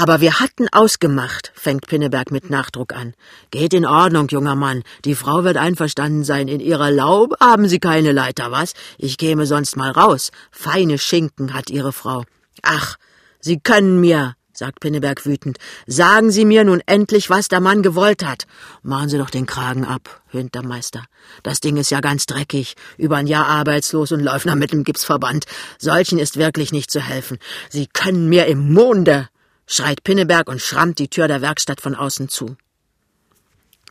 Aber 0.00 0.20
wir 0.20 0.38
hatten 0.38 0.68
ausgemacht, 0.70 1.50
fängt 1.56 1.88
Pinneberg 1.88 2.30
mit 2.30 2.50
Nachdruck 2.50 2.92
an. 2.92 3.14
Geht 3.50 3.74
in 3.74 3.84
Ordnung, 3.84 4.28
junger 4.28 4.54
Mann. 4.54 4.84
Die 5.04 5.16
Frau 5.16 5.42
wird 5.42 5.56
einverstanden 5.56 6.22
sein. 6.22 6.46
In 6.46 6.60
ihrer 6.60 6.92
Laube 6.92 7.34
haben 7.40 7.66
Sie 7.66 7.80
keine 7.80 8.12
Leiter, 8.12 8.52
was? 8.52 8.74
Ich 8.96 9.18
käme 9.18 9.44
sonst 9.44 9.76
mal 9.76 9.90
raus. 9.90 10.30
Feine 10.52 10.98
Schinken 10.98 11.52
hat 11.52 11.68
Ihre 11.68 11.92
Frau. 11.92 12.22
Ach, 12.62 12.94
Sie 13.40 13.58
können 13.58 14.00
mir, 14.00 14.36
sagt 14.52 14.78
Pinneberg 14.78 15.26
wütend. 15.26 15.58
Sagen 15.88 16.30
Sie 16.30 16.44
mir 16.44 16.62
nun 16.62 16.80
endlich, 16.86 17.28
was 17.28 17.48
der 17.48 17.58
Mann 17.58 17.82
gewollt 17.82 18.24
hat. 18.24 18.44
Machen 18.84 19.08
Sie 19.08 19.18
doch 19.18 19.30
den 19.30 19.46
Kragen 19.46 19.84
ab, 19.84 20.22
höhnt 20.28 20.54
der 20.54 20.62
Meister. 20.62 21.06
Das 21.42 21.58
Ding 21.58 21.76
ist 21.76 21.90
ja 21.90 21.98
ganz 21.98 22.26
dreckig, 22.26 22.76
über 22.98 23.16
ein 23.16 23.26
Jahr 23.26 23.48
arbeitslos 23.48 24.12
und 24.12 24.20
läuft 24.20 24.46
mit 24.46 24.70
dem 24.70 24.84
Gipsverband. 24.84 25.46
Solchen 25.76 26.20
ist 26.20 26.36
wirklich 26.36 26.70
nicht 26.70 26.92
zu 26.92 27.00
helfen. 27.00 27.38
Sie 27.68 27.88
können 27.88 28.28
mir 28.28 28.46
im 28.46 28.72
Monde, 28.72 29.28
schreit 29.68 30.02
Pinneberg 30.02 30.48
und 30.48 30.60
schrammt 30.60 30.98
die 30.98 31.08
Tür 31.08 31.28
der 31.28 31.42
Werkstatt 31.42 31.80
von 31.80 31.94
außen 31.94 32.28
zu. 32.28 32.56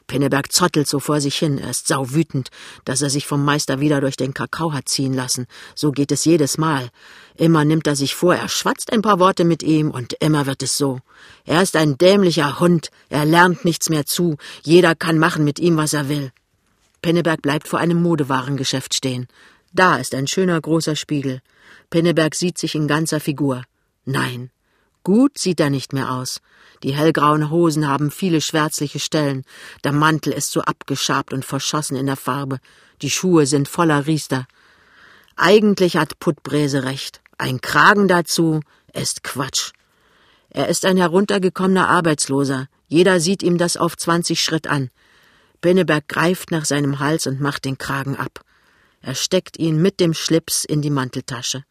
Pinneberg 0.07 0.51
zottelt 0.53 0.87
so 0.87 0.99
vor 0.99 1.19
sich 1.19 1.37
hin, 1.37 1.57
er 1.57 1.69
ist 1.69 1.87
sauwütend, 1.87 2.49
dass 2.85 3.01
er 3.01 3.09
sich 3.09 3.27
vom 3.27 3.43
Meister 3.43 3.81
wieder 3.81 3.99
durch 3.99 4.15
den 4.15 4.33
Kakao 4.33 4.73
hat 4.73 4.87
ziehen 4.87 5.13
lassen. 5.13 5.47
So 5.75 5.91
geht 5.91 6.13
es 6.13 6.23
jedes 6.23 6.57
Mal. 6.57 6.89
Immer 7.35 7.65
nimmt 7.65 7.87
er 7.87 7.95
sich 7.95 8.15
vor, 8.15 8.33
er 8.33 8.47
schwatzt 8.47 8.91
ein 8.93 9.01
paar 9.01 9.19
Worte 9.19 9.43
mit 9.43 9.63
ihm, 9.63 9.91
und 9.91 10.13
immer 10.21 10.45
wird 10.45 10.63
es 10.63 10.77
so. 10.77 11.01
Er 11.45 11.61
ist 11.61 11.75
ein 11.75 11.97
dämlicher 11.97 12.59
Hund, 12.59 12.89
er 13.09 13.25
lernt 13.25 13.65
nichts 13.65 13.89
mehr 13.89 14.05
zu, 14.05 14.37
jeder 14.63 14.95
kann 14.95 15.19
machen 15.19 15.43
mit 15.43 15.59
ihm, 15.59 15.75
was 15.75 15.93
er 15.93 16.07
will. 16.07 16.31
Pinneberg 17.01 17.41
bleibt 17.41 17.67
vor 17.67 17.79
einem 17.79 18.01
Modewarengeschäft 18.01 18.93
stehen. 18.93 19.27
Da 19.73 19.97
ist 19.97 20.15
ein 20.15 20.27
schöner 20.27 20.59
großer 20.59 20.95
Spiegel. 20.95 21.41
Pinneberg 21.89 22.33
sieht 22.33 22.57
sich 22.57 22.75
in 22.75 22.87
ganzer 22.87 23.19
Figur. 23.19 23.63
Nein, 24.05 24.51
Gut 25.07 25.37
sieht 25.37 25.61
er 25.61 25.69
nicht 25.69 25.93
mehr 25.93 26.11
aus. 26.11 26.41
Die 26.83 26.93
hellgrauen 26.93 27.49
Hosen 27.49 27.87
haben 27.87 28.11
viele 28.11 28.41
schwärzliche 28.41 28.99
Stellen, 28.99 29.45
der 29.85 29.93
Mantel 29.93 30.33
ist 30.33 30.51
so 30.51 30.59
abgeschabt 30.59 31.31
und 31.31 31.45
verschossen 31.45 31.95
in 31.95 32.07
der 32.07 32.17
Farbe, 32.17 32.59
die 33.01 33.09
Schuhe 33.09 33.45
sind 33.45 33.69
voller 33.69 34.05
Riester. 34.05 34.47
Eigentlich 35.37 35.95
hat 35.95 36.19
Puttbräse 36.19 36.83
recht. 36.83 37.21
Ein 37.37 37.61
Kragen 37.61 38.09
dazu 38.09 38.59
ist 38.91 39.23
Quatsch. 39.23 39.71
Er 40.49 40.67
ist 40.67 40.83
ein 40.83 40.97
heruntergekommener 40.97 41.87
Arbeitsloser. 41.87 42.67
Jeder 42.89 43.21
sieht 43.21 43.43
ihm 43.43 43.57
das 43.57 43.77
auf 43.77 43.95
zwanzig 43.95 44.41
Schritt 44.41 44.67
an. 44.67 44.89
Pinneberg 45.61 46.05
greift 46.09 46.51
nach 46.51 46.65
seinem 46.65 46.99
Hals 46.99 47.27
und 47.27 47.39
macht 47.39 47.63
den 47.63 47.77
Kragen 47.77 48.17
ab. 48.17 48.41
Er 48.99 49.15
steckt 49.15 49.57
ihn 49.57 49.81
mit 49.81 50.01
dem 50.01 50.13
Schlips 50.13 50.65
in 50.65 50.81
die 50.81 50.89
Manteltasche. 50.89 51.63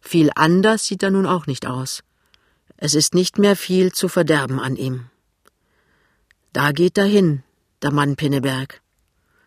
Viel 0.00 0.30
anders 0.36 0.86
sieht 0.86 1.02
er 1.02 1.10
nun 1.10 1.26
auch 1.26 1.48
nicht 1.48 1.66
aus. 1.66 2.04
Es 2.84 2.94
ist 2.96 3.14
nicht 3.14 3.38
mehr 3.38 3.54
viel 3.54 3.92
zu 3.92 4.08
verderben 4.08 4.58
an 4.58 4.74
ihm. 4.74 5.08
Da 6.52 6.72
geht 6.72 6.98
er 6.98 7.04
hin, 7.04 7.44
der 7.80 7.92
Mann 7.92 8.16
Pinneberg. 8.16 8.82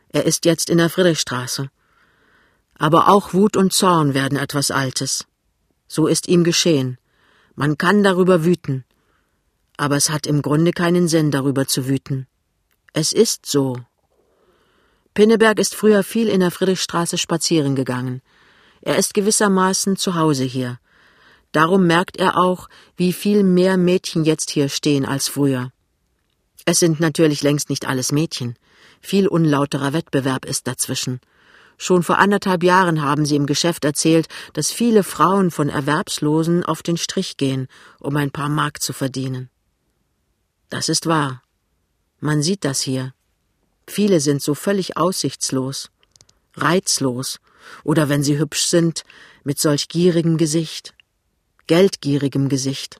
Er 0.07 0.23
ist 0.23 0.45
jetzt 0.45 0.69
in 0.69 0.77
der 0.77 0.89
Friedrichstraße. 0.89 1.69
Aber 2.75 3.09
auch 3.09 3.33
Wut 3.33 3.57
und 3.57 3.73
Zorn 3.73 4.13
werden 4.13 4.37
etwas 4.37 4.71
Altes. 4.71 5.25
So 5.85 6.07
ist 6.07 6.29
ihm 6.29 6.45
geschehen. 6.45 6.97
Man 7.55 7.77
kann 7.77 8.03
darüber 8.03 8.45
wüten. 8.45 8.85
Aber 9.75 9.97
es 9.97 10.09
hat 10.09 10.27
im 10.27 10.41
Grunde 10.41 10.71
keinen 10.71 11.09
Sinn, 11.09 11.29
darüber 11.29 11.67
zu 11.67 11.89
wüten. 11.89 12.27
Es 12.93 13.11
ist 13.11 13.45
so. 13.45 13.75
Pinneberg 15.13 15.59
ist 15.59 15.75
früher 15.75 16.03
viel 16.03 16.29
in 16.29 16.39
der 16.39 16.51
Friedrichstraße 16.51 17.17
spazieren 17.17 17.75
gegangen. 17.75 18.21
Er 18.79 18.95
ist 18.95 19.13
gewissermaßen 19.13 19.97
zu 19.97 20.15
Hause 20.15 20.45
hier. 20.45 20.79
Darum 21.55 21.87
merkt 21.87 22.17
er 22.17 22.35
auch, 22.35 22.67
wie 22.97 23.13
viel 23.13 23.41
mehr 23.41 23.77
Mädchen 23.77 24.25
jetzt 24.25 24.49
hier 24.49 24.67
stehen 24.67 25.05
als 25.05 25.29
früher. 25.29 25.71
Es 26.65 26.79
sind 26.79 26.99
natürlich 26.99 27.43
längst 27.43 27.69
nicht 27.69 27.87
alles 27.87 28.11
Mädchen. 28.11 28.57
Viel 28.99 29.25
unlauterer 29.25 29.93
Wettbewerb 29.93 30.43
ist 30.43 30.67
dazwischen. 30.67 31.21
Schon 31.77 32.03
vor 32.03 32.17
anderthalb 32.17 32.61
Jahren 32.61 33.01
haben 33.01 33.25
sie 33.25 33.37
im 33.37 33.45
Geschäft 33.45 33.85
erzählt, 33.85 34.27
dass 34.51 34.73
viele 34.73 35.01
Frauen 35.01 35.49
von 35.49 35.69
Erwerbslosen 35.69 36.65
auf 36.65 36.83
den 36.83 36.97
Strich 36.97 37.37
gehen, 37.37 37.69
um 38.01 38.17
ein 38.17 38.31
paar 38.31 38.49
Mark 38.49 38.81
zu 38.81 38.91
verdienen. 38.91 39.49
Das 40.69 40.89
ist 40.89 41.05
wahr. 41.05 41.41
Man 42.19 42.41
sieht 42.43 42.65
das 42.65 42.81
hier. 42.81 43.13
Viele 43.87 44.19
sind 44.19 44.41
so 44.41 44.55
völlig 44.55 44.97
aussichtslos, 44.97 45.89
reizlos, 46.55 47.39
oder 47.85 48.09
wenn 48.09 48.23
sie 48.23 48.37
hübsch 48.37 48.65
sind, 48.65 49.05
mit 49.45 49.57
solch 49.57 49.87
gierigem 49.87 50.35
Gesicht, 50.35 50.94
geldgierigem 51.67 52.49
Gesicht. 52.49 52.99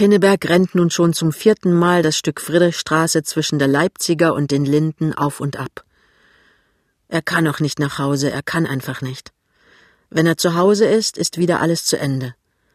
Pinneberg 0.00 0.48
rennt 0.48 0.74
nun 0.74 0.90
schon 0.90 1.12
zum 1.12 1.30
vierten 1.30 1.74
Mal 1.74 2.02
das 2.02 2.16
Stück 2.16 2.40
Friedrichstraße 2.40 3.22
zwischen 3.22 3.58
der 3.58 3.68
Leipziger 3.68 4.34
und 4.34 4.50
den 4.50 4.64
Linden 4.64 5.12
auf 5.12 5.40
und 5.40 5.58
ab. 5.58 5.84
Er 7.08 7.22
kann 7.22 7.44
noch 7.44 7.60
nicht 7.60 7.78
nach 7.78 7.98
Hause, 7.98 8.30
er 8.30 8.42
kann 8.42 8.66
einfach 8.66 9.02
nicht. 9.02 9.32
Wenn 10.08 10.26
er 10.26 10.36
zu 10.36 10.54
Hause 10.54 10.86
ist, 10.86 11.18
ist 11.18 11.38
wieder 11.38 11.60
alles 11.60 11.84
zu 11.84 11.98
Ende. 11.98 12.34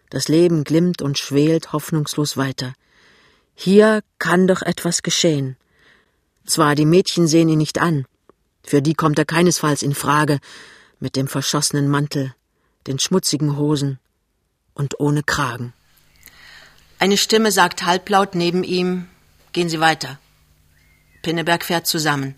Das 0.09 0.27
Leben 0.27 0.63
glimmt 0.63 1.01
und 1.01 1.17
schwelt 1.17 1.73
hoffnungslos 1.73 2.37
weiter. 2.37 2.73
Hier 3.55 4.01
kann 4.19 4.47
doch 4.47 4.61
etwas 4.61 5.01
geschehen. 5.01 5.57
Zwar 6.45 6.75
die 6.75 6.85
Mädchen 6.85 7.27
sehen 7.27 7.49
ihn 7.49 7.57
nicht 7.57 7.79
an, 7.81 8.05
für 8.63 8.81
die 8.81 8.93
kommt 8.93 9.17
er 9.19 9.25
keinesfalls 9.25 9.81
in 9.81 9.95
Frage, 9.95 10.39
mit 10.99 11.15
dem 11.15 11.27
verschossenen 11.27 11.89
Mantel, 11.89 12.35
den 12.87 12.99
schmutzigen 12.99 13.57
Hosen 13.57 13.99
und 14.75 14.99
ohne 14.99 15.23
Kragen. 15.23 15.73
Eine 16.99 17.17
Stimme 17.17 17.51
sagt 17.51 17.83
halblaut 17.83 18.35
neben 18.35 18.63
ihm 18.63 19.07
Gehen 19.55 19.69
Sie 19.69 19.79
weiter. 19.79 20.19
Pinneberg 21.21 21.63
fährt 21.63 21.87
zusammen. 21.87 22.35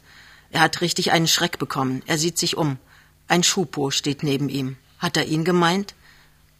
Er 0.51 0.61
hat 0.61 0.81
richtig 0.81 1.11
einen 1.11 1.27
Schreck 1.27 1.57
bekommen. 1.57 2.03
Er 2.05 2.19
sieht 2.19 2.37
sich 2.37 2.55
um. 2.55 2.77
Ein 3.27 3.41
Schupo 3.41 3.89
steht 3.89 4.21
neben 4.21 4.49
ihm. 4.49 4.77
Hat 4.99 5.17
er 5.17 5.25
ihn 5.25 5.43
gemeint? 5.43 5.95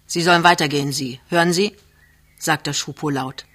Sie 0.08 0.24
sollen 0.24 0.44
weitergehen, 0.44 0.92
Sie. 0.92 1.20
Hören 1.30 1.54
Sie? 1.54 1.76
sagt 2.40 2.66
der 2.66 2.74
Schupo 2.74 3.12
laut. 3.12 3.46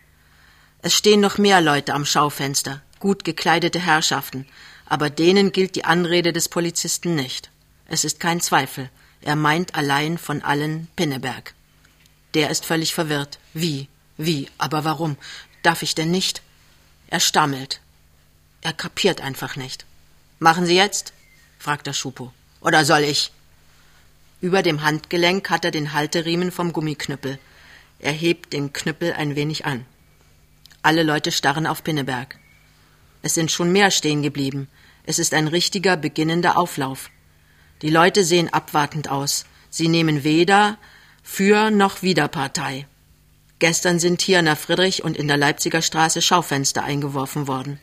Es 0.80 0.94
stehen 0.94 1.20
noch 1.20 1.38
mehr 1.38 1.60
Leute 1.60 1.92
am 1.92 2.04
Schaufenster, 2.04 2.82
gut 3.00 3.24
gekleidete 3.24 3.80
Herrschaften, 3.80 4.46
aber 4.86 5.10
denen 5.10 5.50
gilt 5.50 5.74
die 5.74 5.84
Anrede 5.84 6.32
des 6.32 6.48
Polizisten 6.48 7.16
nicht. 7.16 7.50
Es 7.88 8.04
ist 8.04 8.20
kein 8.20 8.40
Zweifel. 8.40 8.90
Er 9.22 9.34
meint 9.34 9.74
allein 9.74 10.18
von 10.18 10.40
allen 10.42 10.86
Pinneberg. 10.94 11.54
Der 12.34 12.50
ist 12.50 12.64
völlig 12.64 12.94
verwirrt. 12.94 13.38
Wie? 13.52 13.88
Wie? 14.16 14.48
Aber 14.58 14.84
warum? 14.84 15.16
Darf 15.62 15.82
ich 15.82 15.94
denn 15.94 16.10
nicht? 16.10 16.42
Er 17.08 17.20
stammelt. 17.20 17.80
Er 18.62 18.72
kapiert 18.72 19.20
einfach 19.20 19.56
nicht. 19.56 19.84
Machen 20.38 20.66
Sie 20.66 20.76
jetzt? 20.76 21.12
fragt 21.58 21.86
der 21.86 21.92
Schupo. 21.92 22.32
Oder 22.60 22.84
soll 22.84 23.02
ich? 23.02 23.32
Über 24.40 24.62
dem 24.62 24.82
Handgelenk 24.82 25.50
hat 25.50 25.64
er 25.64 25.70
den 25.70 25.92
Halteriemen 25.92 26.50
vom 26.50 26.72
Gummiknüppel. 26.72 27.38
Er 27.98 28.12
hebt 28.12 28.52
den 28.52 28.72
Knüppel 28.72 29.12
ein 29.12 29.36
wenig 29.36 29.64
an. 29.66 29.86
Alle 30.82 31.04
Leute 31.04 31.30
starren 31.30 31.66
auf 31.66 31.84
Pinneberg. 31.84 32.38
Es 33.22 33.34
sind 33.34 33.52
schon 33.52 33.70
mehr 33.70 33.92
stehen 33.92 34.22
geblieben. 34.22 34.68
Es 35.04 35.20
ist 35.20 35.34
ein 35.34 35.46
richtiger 35.46 35.96
beginnender 35.96 36.56
Auflauf. 36.56 37.10
Die 37.82 37.90
Leute 37.90 38.24
sehen 38.24 38.52
abwartend 38.52 39.08
aus. 39.08 39.44
Sie 39.70 39.86
nehmen 39.86 40.24
weder 40.24 40.76
für 41.22 41.70
noch 41.70 42.02
wieder 42.02 42.28
Partei. 42.28 42.86
Gestern 43.58 44.00
sind 44.00 44.22
hier 44.22 44.40
in 44.40 44.46
der 44.46 44.56
Friedrich 44.56 45.04
und 45.04 45.16
in 45.16 45.28
der 45.28 45.36
Leipziger 45.36 45.82
Straße 45.82 46.20
Schaufenster 46.20 46.82
eingeworfen 46.82 47.46
worden. 47.46 47.78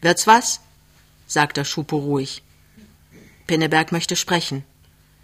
Wird's 0.00 0.26
was? 0.26 0.60
sagt 1.26 1.56
der 1.56 1.64
Schupo 1.64 1.98
ruhig. 1.98 2.42
Pinneberg 3.46 3.92
möchte 3.92 4.16
sprechen. 4.16 4.64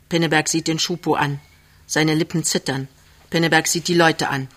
Pinneberg 0.09 0.49
sieht 0.49 0.69
den 0.69 0.79
Schupo 0.79 1.15
an. 1.15 1.41
Seine 1.87 2.15
Lippen 2.15 2.45
zittern. 2.45 2.89
Pinneberg 3.31 3.67
sieht 3.67 3.89
die 3.89 3.95
Leute 3.95 4.29
an. 4.29 4.49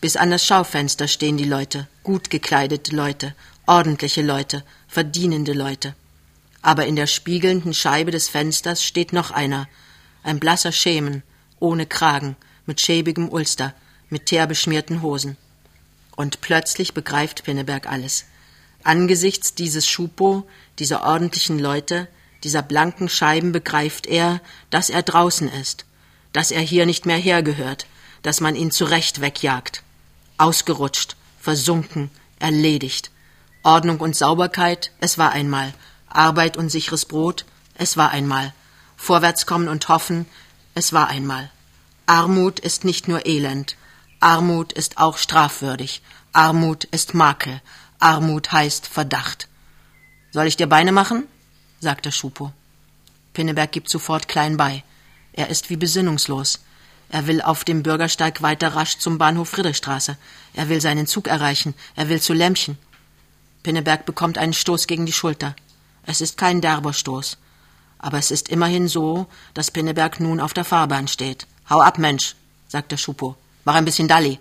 Bis 0.00 0.16
an 0.16 0.30
das 0.30 0.46
Schaufenster 0.46 1.08
stehen 1.08 1.36
die 1.36 1.44
Leute, 1.44 1.88
gut 2.02 2.30
gekleidete 2.30 2.94
Leute, 2.94 3.34
ordentliche 3.66 4.22
Leute, 4.22 4.64
verdienende 4.88 5.52
Leute. 5.52 5.94
Aber 6.60 6.86
in 6.86 6.96
der 6.96 7.06
spiegelnden 7.06 7.74
Scheibe 7.74 8.10
des 8.10 8.28
Fensters 8.28 8.84
steht 8.84 9.12
noch 9.12 9.30
einer, 9.30 9.68
ein 10.22 10.38
blasser 10.40 10.72
Schemen, 10.72 11.22
ohne 11.62 11.86
Kragen, 11.86 12.36
mit 12.66 12.80
schäbigem 12.80 13.28
Ulster, 13.28 13.74
mit 14.10 14.26
teerbeschmierten 14.26 15.00
Hosen. 15.00 15.36
Und 16.16 16.40
plötzlich 16.40 16.92
begreift 16.92 17.44
Pinneberg 17.44 17.86
alles. 17.86 18.26
Angesichts 18.84 19.54
dieses 19.54 19.88
Schupo, 19.88 20.44
dieser 20.78 21.04
ordentlichen 21.04 21.58
Leute, 21.58 22.08
dieser 22.44 22.62
blanken 22.62 23.08
Scheiben 23.08 23.52
begreift 23.52 24.06
er, 24.06 24.40
dass 24.70 24.90
er 24.90 25.02
draußen 25.02 25.48
ist, 25.48 25.86
dass 26.32 26.50
er 26.50 26.60
hier 26.60 26.84
nicht 26.84 27.06
mehr 27.06 27.16
hergehört, 27.16 27.86
dass 28.22 28.40
man 28.40 28.56
ihn 28.56 28.70
zurecht 28.70 29.20
wegjagt. 29.20 29.82
Ausgerutscht, 30.38 31.16
versunken, 31.40 32.10
erledigt. 32.40 33.10
Ordnung 33.62 34.00
und 34.00 34.16
Sauberkeit, 34.16 34.90
es 35.00 35.18
war 35.18 35.30
einmal. 35.30 35.72
Arbeit 36.08 36.56
und 36.56 36.68
sicheres 36.68 37.04
Brot, 37.04 37.44
es 37.76 37.96
war 37.96 38.10
einmal. 38.10 38.52
Vorwärtskommen 38.96 39.68
und 39.68 39.88
hoffen, 39.88 40.26
es 40.74 40.92
war 40.92 41.08
einmal. 41.08 41.50
Armut 42.06 42.58
ist 42.60 42.84
nicht 42.84 43.08
nur 43.08 43.26
Elend, 43.26 43.76
Armut 44.22 44.72
ist 44.72 44.98
auch 44.98 45.18
strafwürdig. 45.18 46.00
Armut 46.32 46.84
ist 46.84 47.12
Makel. 47.12 47.60
Armut 47.98 48.52
heißt 48.52 48.86
Verdacht. 48.86 49.48
Soll 50.30 50.46
ich 50.46 50.56
dir 50.56 50.68
Beine 50.68 50.92
machen? 50.92 51.26
sagt 51.80 52.04
der 52.04 52.12
Schupo. 52.12 52.52
Pinneberg 53.32 53.72
gibt 53.72 53.88
sofort 53.88 54.28
klein 54.28 54.56
bei. 54.56 54.84
Er 55.32 55.48
ist 55.48 55.70
wie 55.70 55.76
besinnungslos. 55.76 56.60
Er 57.08 57.26
will 57.26 57.42
auf 57.42 57.64
dem 57.64 57.82
Bürgersteig 57.82 58.42
weiter 58.42 58.76
rasch 58.76 58.98
zum 58.98 59.18
Bahnhof 59.18 59.48
Friedrichstraße. 59.48 60.16
Er 60.54 60.68
will 60.68 60.80
seinen 60.80 61.08
Zug 61.08 61.26
erreichen. 61.26 61.74
Er 61.96 62.08
will 62.08 62.20
zu 62.20 62.32
Lämmchen. 62.32 62.78
Pinneberg 63.64 64.06
bekommt 64.06 64.38
einen 64.38 64.52
Stoß 64.52 64.86
gegen 64.86 65.04
die 65.04 65.12
Schulter. 65.12 65.56
Es 66.06 66.20
ist 66.20 66.38
kein 66.38 66.60
derber 66.60 66.92
Stoß. 66.92 67.38
Aber 68.02 68.18
es 68.18 68.30
ist 68.30 68.50
immerhin 68.50 68.88
so, 68.88 69.26
dass 69.54 69.70
Pinneberg 69.70 70.20
nun 70.20 70.40
auf 70.40 70.52
der 70.52 70.64
Fahrbahn 70.64 71.08
steht. 71.08 71.46
Hau 71.70 71.80
ab, 71.80 71.98
Mensch, 71.98 72.34
sagt 72.68 72.90
der 72.92 72.96
Schupo. 72.98 73.36
Mach 73.64 73.76
ein 73.76 73.84
bisschen 73.84 74.08
Dalli. 74.08 74.38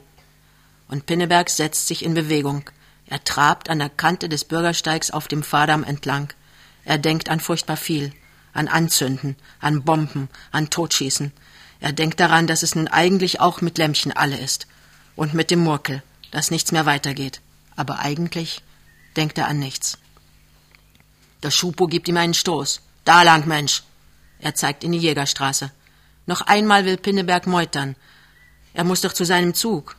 Und 0.90 1.06
Pinneberg 1.06 1.50
setzt 1.50 1.88
sich 1.88 2.04
in 2.04 2.16
Bewegung. 2.16 2.70
Er 3.06 3.24
trabt 3.24 3.70
an 3.70 3.80
der 3.80 3.90
Kante 3.90 4.28
des 4.28 4.46
Bürgersteigs 4.46 5.12
auf 5.12 5.28
dem 5.28 5.44
Fahrdamm 5.44 5.84
entlang. 5.84 6.34
Er 6.86 6.98
denkt 6.98 7.30
an 7.30 7.40
furchtbar 7.40 7.78
viel. 7.78 8.12
An 8.54 8.68
Anzünden, 8.68 9.38
an 9.62 9.84
Bomben, 9.84 10.28
an 10.52 10.70
Totschießen. 10.70 11.32
Er 11.80 11.94
denkt 11.94 12.20
daran, 12.20 12.48
dass 12.48 12.64
es 12.64 12.76
nun 12.76 12.88
eigentlich 12.88 13.40
auch 13.40 13.62
mit 13.62 13.78
Lämmchen 13.78 14.12
alle 14.12 14.38
ist. 14.38 14.68
Und 15.16 15.34
mit 15.34 15.52
dem 15.52 15.60
Murkel, 15.60 16.02
dass 16.32 16.52
nichts 16.52 16.72
mehr 16.72 16.86
weitergeht. 16.86 17.42
Aber 17.76 18.00
eigentlich 18.00 18.64
denkt 19.16 19.38
er 19.38 19.48
an 19.48 19.60
nichts. 19.60 20.00
Der 21.44 21.52
Schupo 21.52 21.88
gibt 21.88 22.08
ihm 22.08 22.18
einen 22.18 22.34
Stoß. 22.34 22.82
Da 23.04 23.24
lang, 23.24 23.48
Mensch! 23.48 23.84
Er 24.40 24.56
zeigt 24.56 24.84
in 24.84 24.92
die 24.92 25.00
Jägerstraße. 25.00 25.72
Noch 26.26 26.42
einmal 26.42 26.86
will 26.86 26.98
Pinneberg 26.98 27.48
meutern. 27.48 27.96
Er 28.74 28.84
muss 28.84 29.02
doch 29.02 29.14
zu 29.14 29.26
seinem 29.26 29.54
Zug. 29.54 29.96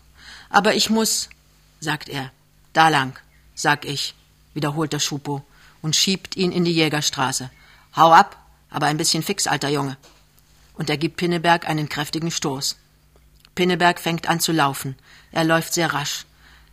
Aber 0.49 0.75
ich 0.75 0.91
muss, 0.91 1.29
sagt 1.81 2.09
er. 2.09 2.31
Da 2.73 2.89
lang, 2.89 3.19
sag 3.55 3.85
ich, 3.85 4.15
wiederholt 4.55 4.93
der 4.93 4.99
Schupo 4.99 5.45
und 5.83 5.97
schiebt 5.97 6.37
ihn 6.37 6.53
in 6.53 6.65
die 6.65 6.73
Jägerstraße. 6.73 7.51
Hau 7.95 8.13
ab, 8.13 8.37
aber 8.71 8.87
ein 8.87 8.97
bisschen 8.97 9.23
fix, 9.23 9.47
alter 9.47 9.69
Junge. 9.69 9.97
Und 10.75 10.89
er 10.89 10.97
gibt 10.97 11.17
Pinneberg 11.17 11.69
einen 11.69 11.89
kräftigen 11.89 12.31
Stoß. 12.31 12.77
Pinneberg 13.55 14.01
fängt 14.01 14.29
an 14.29 14.41
zu 14.41 14.53
laufen. 14.53 14.97
Er 15.31 15.45
läuft 15.45 15.75
sehr 15.75 15.93
rasch. 15.93 16.25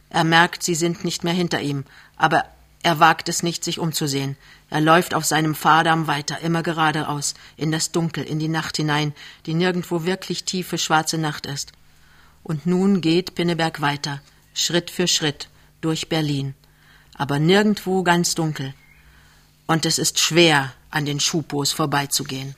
Er 0.09 0.24
merkt, 0.24 0.63
sie 0.63 0.75
sind 0.75 1.03
nicht 1.03 1.24
mehr 1.24 1.33
hinter 1.33 1.59
ihm, 1.62 1.83
aber 2.15 2.45
er 2.81 3.00
wagt 3.00 3.29
es 3.29 3.43
nicht, 3.43 3.63
sich 3.63 3.79
umzusehen. 3.79 4.38
Er 4.69 4.81
läuft 4.81 5.13
auf 5.13 5.25
seinem 5.25 5.55
Fahrdamm 5.55 6.07
weiter, 6.07 6.39
immer 6.41 6.61
geradeaus, 6.61 7.33
in 7.57 7.71
das 7.71 7.91
Dunkel, 7.91 8.23
in 8.23 8.39
die 8.39 8.47
Nacht 8.47 8.77
hinein, 8.77 9.13
die 9.45 9.55
nirgendwo 9.55 10.05
wirklich 10.05 10.43
tiefe, 10.43 10.77
schwarze 10.77 11.17
Nacht 11.17 11.45
ist. 11.47 11.71
Und 12.43 12.65
nun 12.65 13.01
geht 13.01 13.35
Pinneberg 13.35 13.81
weiter, 13.81 14.21
Schritt 14.53 14.91
für 14.91 15.07
Schritt, 15.07 15.49
durch 15.81 16.09
Berlin. 16.09 16.53
Aber 17.15 17.39
nirgendwo 17.39 18.03
ganz 18.03 18.35
dunkel. 18.35 18.73
Und 19.65 19.85
es 19.85 19.97
ist 19.99 20.19
schwer, 20.19 20.73
an 20.91 21.05
den 21.05 21.19
Schupos 21.19 21.71
vorbeizugehen. 21.71 22.55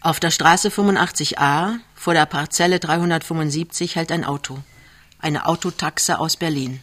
Auf 0.00 0.20
der 0.20 0.30
Straße 0.30 0.68
85a, 0.68 1.78
vor 1.94 2.14
der 2.14 2.26
Parzelle 2.26 2.78
375, 2.78 3.96
hält 3.96 4.12
ein 4.12 4.24
Auto. 4.24 4.58
Eine 5.18 5.46
Autotaxe 5.46 6.18
aus 6.18 6.36
Berlin. 6.36 6.80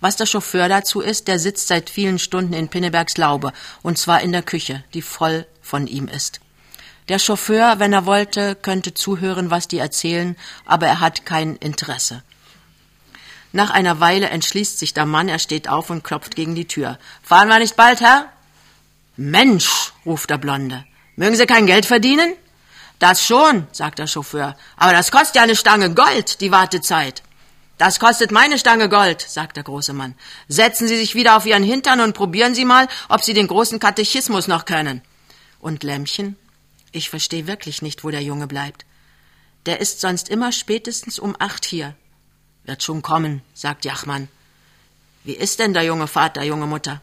Was 0.00 0.16
der 0.16 0.26
Chauffeur 0.26 0.68
dazu 0.68 1.00
ist, 1.00 1.28
der 1.28 1.38
sitzt 1.38 1.68
seit 1.68 1.90
vielen 1.90 2.18
Stunden 2.18 2.54
in 2.54 2.68
Pinnebergs 2.68 3.18
Laube, 3.18 3.52
und 3.82 3.98
zwar 3.98 4.22
in 4.22 4.32
der 4.32 4.42
Küche, 4.42 4.82
die 4.94 5.02
voll 5.02 5.46
von 5.60 5.86
ihm 5.86 6.08
ist. 6.08 6.40
Der 7.08 7.18
Chauffeur, 7.18 7.78
wenn 7.78 7.92
er 7.92 8.06
wollte, 8.06 8.54
könnte 8.54 8.94
zuhören, 8.94 9.50
was 9.50 9.68
die 9.68 9.78
erzählen, 9.78 10.36
aber 10.64 10.86
er 10.86 11.00
hat 11.00 11.26
kein 11.26 11.56
Interesse. 11.56 12.22
Nach 13.52 13.70
einer 13.70 13.98
Weile 14.00 14.28
entschließt 14.30 14.78
sich 14.78 14.94
der 14.94 15.06
Mann, 15.06 15.28
er 15.28 15.40
steht 15.40 15.68
auf 15.68 15.90
und 15.90 16.04
klopft 16.04 16.36
gegen 16.36 16.54
die 16.54 16.68
Tür. 16.68 16.98
Fahren 17.22 17.48
wir 17.48 17.58
nicht 17.58 17.76
bald, 17.76 18.00
Herr? 18.00 18.32
Mensch, 19.16 19.92
ruft 20.06 20.30
der 20.30 20.38
Blonde. 20.38 20.84
Mögen 21.16 21.36
Sie 21.36 21.46
kein 21.46 21.66
Geld 21.66 21.84
verdienen? 21.84 22.32
Das 23.00 23.26
schon, 23.26 23.66
sagt 23.72 23.98
der 23.98 24.06
Chauffeur. 24.06 24.56
Aber 24.76 24.92
das 24.92 25.10
kostet 25.10 25.36
ja 25.36 25.42
eine 25.42 25.56
Stange 25.56 25.92
Gold, 25.94 26.40
die 26.40 26.52
Wartezeit. 26.52 27.22
Das 27.80 27.98
kostet 27.98 28.30
meine 28.30 28.58
Stange 28.58 28.90
Gold, 28.90 29.22
sagt 29.22 29.56
der 29.56 29.64
große 29.64 29.94
Mann. 29.94 30.14
Setzen 30.48 30.86
Sie 30.86 30.98
sich 30.98 31.14
wieder 31.14 31.34
auf 31.34 31.46
Ihren 31.46 31.62
Hintern 31.62 32.00
und 32.00 32.12
probieren 32.12 32.54
Sie 32.54 32.66
mal, 32.66 32.86
ob 33.08 33.22
Sie 33.22 33.32
den 33.32 33.46
großen 33.46 33.78
Katechismus 33.78 34.48
noch 34.48 34.66
können. 34.66 35.00
Und 35.60 35.82
Lämmchen? 35.82 36.36
Ich 36.92 37.08
verstehe 37.08 37.46
wirklich 37.46 37.80
nicht, 37.80 38.04
wo 38.04 38.10
der 38.10 38.22
Junge 38.22 38.46
bleibt. 38.46 38.84
Der 39.64 39.80
ist 39.80 40.02
sonst 40.02 40.28
immer 40.28 40.52
spätestens 40.52 41.18
um 41.18 41.34
acht 41.38 41.64
hier. 41.64 41.94
Wird 42.64 42.82
schon 42.82 43.00
kommen, 43.00 43.40
sagt 43.54 43.86
Jachmann. 43.86 44.28
Wie 45.24 45.32
ist 45.32 45.58
denn 45.58 45.72
der 45.72 45.84
junge 45.84 46.06
Vater, 46.06 46.42
junge 46.42 46.66
Mutter? 46.66 47.00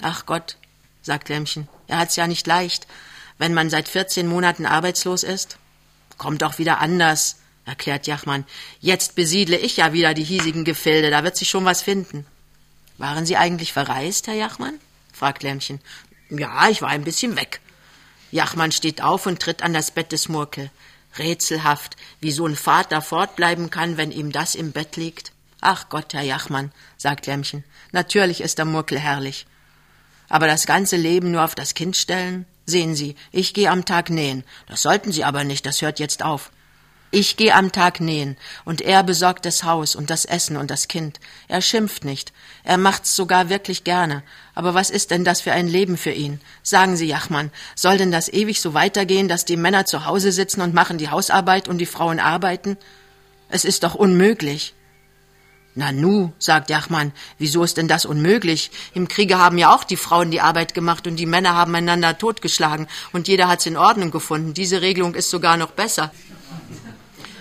Ach 0.00 0.24
Gott, 0.24 0.56
sagt 1.02 1.28
Lämmchen, 1.28 1.68
er 1.86 1.98
hat's 1.98 2.16
ja 2.16 2.26
nicht 2.26 2.46
leicht, 2.46 2.86
wenn 3.36 3.52
man 3.52 3.68
seit 3.68 3.90
vierzehn 3.90 4.26
Monaten 4.26 4.64
arbeitslos 4.64 5.22
ist. 5.22 5.58
Kommt 6.16 6.40
doch 6.40 6.56
wieder 6.56 6.78
anders, 6.78 7.36
erklärt 7.64 8.06
Jachmann. 8.06 8.44
Jetzt 8.80 9.14
besiedle 9.14 9.56
ich 9.56 9.76
ja 9.76 9.92
wieder 9.92 10.14
die 10.14 10.24
hiesigen 10.24 10.64
Gefilde, 10.64 11.10
da 11.10 11.24
wird 11.24 11.36
sich 11.36 11.48
schon 11.48 11.64
was 11.64 11.82
finden. 11.82 12.26
Waren 12.98 13.26
Sie 13.26 13.36
eigentlich 13.36 13.72
verreist, 13.72 14.26
Herr 14.26 14.34
Jachmann? 14.34 14.78
fragt 15.12 15.42
Lämmchen. 15.42 15.80
Ja, 16.30 16.68
ich 16.68 16.82
war 16.82 16.88
ein 16.88 17.04
bisschen 17.04 17.36
weg. 17.36 17.60
Jachmann 18.30 18.72
steht 18.72 19.02
auf 19.02 19.26
und 19.26 19.40
tritt 19.40 19.62
an 19.62 19.72
das 19.72 19.90
Bett 19.90 20.12
des 20.12 20.28
Murkel. 20.28 20.70
Rätselhaft, 21.18 21.96
wie 22.20 22.32
so 22.32 22.46
ein 22.46 22.56
Vater 22.56 23.00
fortbleiben 23.00 23.70
kann, 23.70 23.96
wenn 23.96 24.10
ihm 24.10 24.32
das 24.32 24.54
im 24.54 24.72
Bett 24.72 24.96
liegt. 24.96 25.32
Ach 25.60 25.88
Gott, 25.88 26.12
Herr 26.12 26.22
Jachmann, 26.22 26.72
sagt 26.96 27.26
Lämmchen, 27.26 27.64
natürlich 27.92 28.40
ist 28.40 28.58
der 28.58 28.64
Murkel 28.64 28.98
herrlich. 28.98 29.46
Aber 30.28 30.46
das 30.46 30.66
ganze 30.66 30.96
Leben 30.96 31.30
nur 31.30 31.44
auf 31.44 31.54
das 31.54 31.74
Kind 31.74 31.96
stellen? 31.96 32.46
Sehen 32.66 32.94
Sie, 32.94 33.14
ich 33.30 33.54
gehe 33.54 33.70
am 33.70 33.84
Tag 33.84 34.10
nähen. 34.10 34.42
Das 34.66 34.82
sollten 34.82 35.12
Sie 35.12 35.22
aber 35.24 35.44
nicht, 35.44 35.66
das 35.66 35.82
hört 35.82 36.00
jetzt 36.00 36.22
auf. 36.22 36.50
Ich 37.16 37.36
gehe 37.36 37.54
am 37.54 37.70
Tag 37.70 38.00
nähen, 38.00 38.36
und 38.64 38.80
er 38.80 39.04
besorgt 39.04 39.46
das 39.46 39.62
Haus 39.62 39.94
und 39.94 40.10
das 40.10 40.24
Essen 40.24 40.56
und 40.56 40.68
das 40.68 40.88
Kind. 40.88 41.20
Er 41.46 41.60
schimpft 41.60 42.04
nicht. 42.04 42.32
Er 42.64 42.76
macht's 42.76 43.14
sogar 43.14 43.48
wirklich 43.48 43.84
gerne. 43.84 44.24
Aber 44.56 44.74
was 44.74 44.90
ist 44.90 45.12
denn 45.12 45.24
das 45.24 45.40
für 45.40 45.52
ein 45.52 45.68
Leben 45.68 45.96
für 45.96 46.10
ihn? 46.10 46.40
Sagen 46.64 46.96
Sie, 46.96 47.06
Jachmann, 47.06 47.52
soll 47.76 47.98
denn 47.98 48.10
das 48.10 48.28
ewig 48.28 48.60
so 48.60 48.74
weitergehen, 48.74 49.28
dass 49.28 49.44
die 49.44 49.56
Männer 49.56 49.86
zu 49.86 50.06
Hause 50.06 50.32
sitzen 50.32 50.60
und 50.60 50.74
machen 50.74 50.98
die 50.98 51.08
Hausarbeit 51.08 51.68
und 51.68 51.78
die 51.78 51.86
Frauen 51.86 52.18
arbeiten? 52.18 52.76
Es 53.48 53.64
ist 53.64 53.84
doch 53.84 53.94
unmöglich. 53.94 54.74
Na 55.76 55.92
nu, 55.92 56.32
sagt 56.40 56.68
Jachmann, 56.68 57.12
wieso 57.38 57.62
ist 57.62 57.76
denn 57.76 57.86
das 57.86 58.06
unmöglich? 58.06 58.72
Im 58.92 59.06
Kriege 59.06 59.38
haben 59.38 59.58
ja 59.58 59.72
auch 59.72 59.84
die 59.84 59.96
Frauen 59.96 60.32
die 60.32 60.40
Arbeit 60.40 60.74
gemacht 60.74 61.06
und 61.06 61.14
die 61.14 61.26
Männer 61.26 61.54
haben 61.54 61.76
einander 61.76 62.18
totgeschlagen 62.18 62.88
und 63.12 63.28
jeder 63.28 63.46
hat's 63.46 63.66
in 63.66 63.76
Ordnung 63.76 64.10
gefunden. 64.10 64.52
Diese 64.52 64.82
Regelung 64.82 65.14
ist 65.14 65.30
sogar 65.30 65.56
noch 65.56 65.70
besser. 65.70 66.10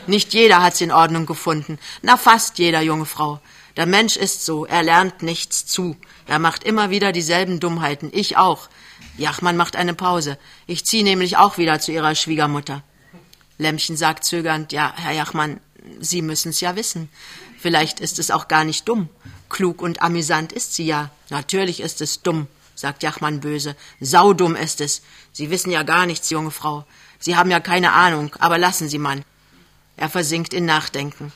Nicht 0.08 0.34
jeder 0.34 0.62
hat's 0.62 0.82
in 0.82 0.92
Ordnung 0.92 1.26
gefunden. 1.26 1.80
Na, 2.02 2.18
fast 2.18 2.60
jeder, 2.60 2.82
junge 2.82 3.06
Frau. 3.06 3.40
Der 3.78 3.86
Mensch 3.86 4.18
ist 4.18 4.46
so, 4.46 4.66
er 4.66 4.84
lernt 4.84 5.24
nichts 5.24 5.66
zu. 5.66 5.96
Er 6.28 6.40
macht 6.40 6.64
immer 6.64 6.90
wieder 6.90 7.12
dieselben 7.12 7.60
Dummheiten. 7.60 8.10
Ich 8.14 8.38
auch. 8.38 8.70
Jachmann 9.18 9.58
macht 9.58 9.76
eine 9.76 9.94
Pause. 9.94 10.38
Ich 10.68 10.86
zieh 10.86 11.04
nämlich 11.04 11.38
auch 11.38 11.58
wieder 11.58 11.80
zu 11.80 11.92
ihrer 11.92 12.16
Schwiegermutter. 12.16 12.84
Lämmchen 13.58 13.96
sagt 13.96 14.26
zögernd, 14.26 14.72
ja, 14.74 14.94
Herr 14.96 15.14
Jachmann, 15.14 15.60
Sie 16.00 16.22
müssen's 16.22 16.62
ja 16.62 16.76
wissen. 16.76 17.10
Vielleicht 17.58 18.00
ist 18.00 18.20
es 18.20 18.32
auch 18.32 18.48
gar 18.48 18.64
nicht 18.64 18.88
dumm. 18.88 19.10
Klug 19.50 19.82
und 19.82 20.02
amüsant 20.02 20.52
ist 20.52 20.74
sie 20.74 20.86
ja. 20.86 21.12
Natürlich 21.30 21.80
ist 21.80 22.02
es 22.02 22.22
dumm, 22.22 22.48
sagt 22.76 23.04
Jachmann 23.04 23.40
böse. 23.40 23.76
Saudumm 24.00 24.56
ist 24.56 24.82
es. 24.82 25.02
Sie 25.32 25.50
wissen 25.50 25.72
ja 25.72 25.84
gar 25.84 26.06
nichts, 26.06 26.30
junge 26.30 26.52
Frau. 26.52 26.86
Sie 27.20 27.36
haben 27.36 27.52
ja 27.52 27.60
keine 27.60 27.94
Ahnung, 27.94 28.36
aber 28.40 28.58
lassen 28.58 28.90
Sie, 28.90 28.98
Mann. 28.98 29.24
Er 29.98 30.10
versinkt 30.10 30.54
in 30.54 30.66
Nachdenken. 30.66 31.32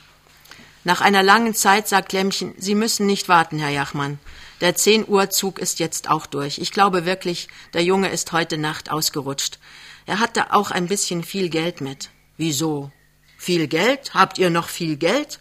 Nach 0.84 1.02
einer 1.02 1.24
langen 1.24 1.54
Zeit 1.54 1.88
sagt 1.88 2.13
Lämmchen, 2.13 2.54
Sie 2.58 2.76
müssen 2.76 3.06
nicht 3.06 3.28
warten, 3.28 3.60
Herr 3.60 3.70
Jachmann. 3.70 4.20
Der 4.62 4.76
zehn 4.76 5.08
Uhr 5.08 5.30
Zug 5.30 5.60
ist 5.60 5.80
jetzt 5.80 6.10
auch 6.10 6.26
durch. 6.26 6.58
Ich 6.58 6.72
glaube 6.72 7.06
wirklich, 7.06 7.48
der 7.74 7.84
Junge 7.84 8.10
ist 8.10 8.32
heute 8.32 8.58
Nacht 8.58 8.89
ausgerutscht. 8.89 9.60
Er 10.06 10.20
hatte 10.20 10.54
auch 10.54 10.72
ein 10.72 10.88
bisschen 10.88 11.24
viel 11.24 11.50
Geld 11.50 11.82
mit. 11.82 12.10
Wieso? 12.38 12.91
Viel 13.38 13.67
Geld? 13.67 14.13
Habt 14.13 14.38
ihr 14.38 14.50
noch 14.50 14.70
viel 14.70 14.96
Geld? 14.96 15.39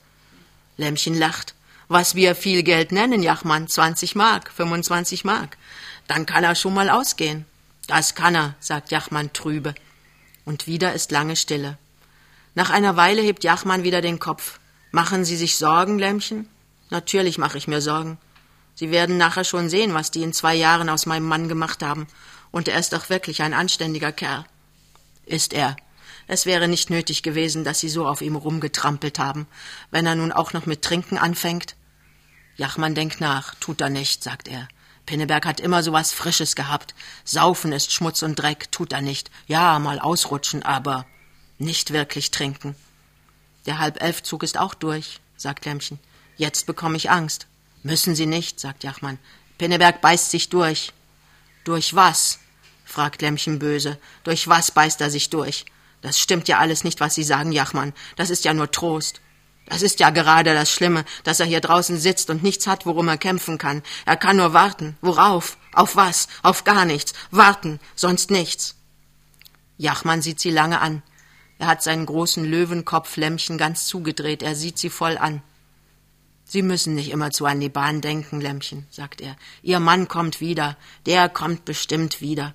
Lämmchen 0.76 1.16
lacht. 1.16 1.54
Was 1.88 2.16
wir 2.16 2.34
viel 2.34 2.62
Geld 2.64 2.90
nennen, 2.90 3.22
Jachmann, 3.22 3.68
20 3.68 4.16
Mark, 4.16 4.50
25 4.50 5.24
Mark. 5.24 5.56
Dann 6.08 6.26
kann 6.26 6.42
er 6.42 6.56
schon 6.56 6.74
mal 6.74 6.90
ausgehen. 6.90 7.46
Das 7.86 8.16
kann 8.16 8.34
er, 8.34 8.56
sagt 8.58 8.90
Jachmann 8.90 9.32
trübe. 9.32 9.74
Und 10.44 10.66
wieder 10.66 10.92
ist 10.92 11.12
lange 11.12 11.36
Stille. 11.36 11.78
Nach 12.56 12.70
einer 12.70 12.96
Weile 12.96 13.20
hebt 13.20 13.44
Jachmann 13.44 13.82
wieder 13.82 14.00
den 14.00 14.18
Kopf. 14.18 14.58
Machen 14.90 15.26
Sie 15.26 15.36
sich 15.36 15.58
Sorgen, 15.58 15.98
Lämmchen? 15.98 16.48
Natürlich 16.88 17.36
mache 17.36 17.58
ich 17.58 17.68
mir 17.68 17.82
Sorgen. 17.82 18.16
Sie 18.74 18.90
werden 18.90 19.18
nachher 19.18 19.44
schon 19.44 19.68
sehen, 19.68 19.92
was 19.92 20.10
die 20.10 20.22
in 20.22 20.32
zwei 20.32 20.54
Jahren 20.54 20.88
aus 20.88 21.04
meinem 21.04 21.26
Mann 21.26 21.48
gemacht 21.48 21.82
haben. 21.82 22.06
Und 22.50 22.68
er 22.68 22.78
ist 22.78 22.94
doch 22.94 23.10
wirklich 23.10 23.42
ein 23.42 23.52
anständiger 23.52 24.10
Kerl. 24.10 24.46
Ist 25.26 25.52
er. 25.52 25.76
Es 26.28 26.46
wäre 26.46 26.66
nicht 26.66 26.88
nötig 26.88 27.22
gewesen, 27.22 27.62
dass 27.62 27.80
Sie 27.80 27.90
so 27.90 28.06
auf 28.06 28.22
ihm 28.22 28.36
rumgetrampelt 28.36 29.18
haben, 29.18 29.46
wenn 29.90 30.06
er 30.06 30.14
nun 30.14 30.32
auch 30.32 30.54
noch 30.54 30.64
mit 30.64 30.80
Trinken 30.80 31.18
anfängt. 31.18 31.76
Jachmann 32.56 32.94
denkt 32.94 33.20
nach, 33.20 33.54
tut 33.56 33.82
er 33.82 33.90
nicht, 33.90 34.24
sagt 34.24 34.48
er. 34.48 34.66
Pinneberg 35.04 35.44
hat 35.44 35.60
immer 35.60 35.82
so 35.82 35.92
was 35.92 36.14
Frisches 36.14 36.56
gehabt. 36.56 36.94
Saufen 37.22 37.72
ist 37.72 37.92
Schmutz 37.92 38.22
und 38.22 38.36
Dreck, 38.36 38.72
tut 38.72 38.94
er 38.94 39.02
nicht. 39.02 39.30
Ja, 39.46 39.78
mal 39.78 39.98
ausrutschen, 39.98 40.62
aber 40.62 41.04
nicht 41.58 41.92
wirklich 41.92 42.30
trinken. 42.30 42.74
Der 43.66 43.78
Halbelfzug 43.78 44.42
ist 44.42 44.58
auch 44.58 44.74
durch, 44.74 45.20
sagt 45.36 45.64
Lämmchen. 45.64 45.98
Jetzt 46.36 46.66
bekomme 46.66 46.96
ich 46.96 47.10
Angst. 47.10 47.46
Müssen 47.82 48.14
Sie 48.14 48.26
nicht, 48.26 48.60
sagt 48.60 48.84
Jachmann. 48.84 49.18
Pinneberg 49.58 50.00
beißt 50.00 50.30
sich 50.30 50.48
durch. 50.48 50.92
Durch 51.64 51.94
was? 51.94 52.38
fragt 52.84 53.22
Lämmchen 53.22 53.58
böse. 53.58 53.98
Durch 54.22 54.48
was 54.48 54.70
beißt 54.70 55.00
er 55.00 55.10
sich 55.10 55.30
durch? 55.30 55.64
Das 56.02 56.20
stimmt 56.20 56.46
ja 56.46 56.58
alles 56.58 56.84
nicht, 56.84 57.00
was 57.00 57.14
Sie 57.14 57.24
sagen, 57.24 57.52
Jachmann. 57.52 57.92
Das 58.16 58.30
ist 58.30 58.44
ja 58.44 58.54
nur 58.54 58.70
Trost. 58.70 59.20
Das 59.66 59.82
ist 59.82 59.98
ja 59.98 60.10
gerade 60.10 60.54
das 60.54 60.70
Schlimme, 60.70 61.04
dass 61.24 61.40
er 61.40 61.46
hier 61.46 61.60
draußen 61.60 61.98
sitzt 61.98 62.30
und 62.30 62.42
nichts 62.44 62.68
hat, 62.68 62.86
worum 62.86 63.08
er 63.08 63.18
kämpfen 63.18 63.58
kann. 63.58 63.82
Er 64.04 64.16
kann 64.16 64.36
nur 64.36 64.52
warten. 64.52 64.96
Worauf? 65.00 65.58
Auf 65.72 65.96
was? 65.96 66.28
Auf 66.42 66.62
gar 66.62 66.84
nichts. 66.84 67.12
Warten, 67.32 67.80
sonst 67.96 68.30
nichts. 68.30 68.76
Jachmann 69.76 70.22
sieht 70.22 70.38
sie 70.38 70.50
lange 70.50 70.80
an. 70.80 71.02
Er 71.58 71.68
hat 71.68 71.82
seinen 71.82 72.06
großen 72.06 72.44
Löwenkopf-Lämmchen 72.44 73.58
ganz 73.58 73.86
zugedreht. 73.86 74.42
Er 74.42 74.54
sieht 74.54 74.78
sie 74.78 74.90
voll 74.90 75.16
an. 75.16 75.42
Sie 76.44 76.62
müssen 76.62 76.94
nicht 76.94 77.10
immer 77.10 77.30
zu 77.30 77.46
an 77.46 77.60
die 77.60 77.68
Bahn 77.68 78.00
denken, 78.00 78.40
Lämmchen, 78.40 78.86
sagt 78.90 79.20
er. 79.20 79.36
Ihr 79.62 79.80
Mann 79.80 80.06
kommt 80.06 80.40
wieder. 80.40 80.76
Der 81.06 81.28
kommt 81.28 81.64
bestimmt 81.64 82.20
wieder. 82.20 82.54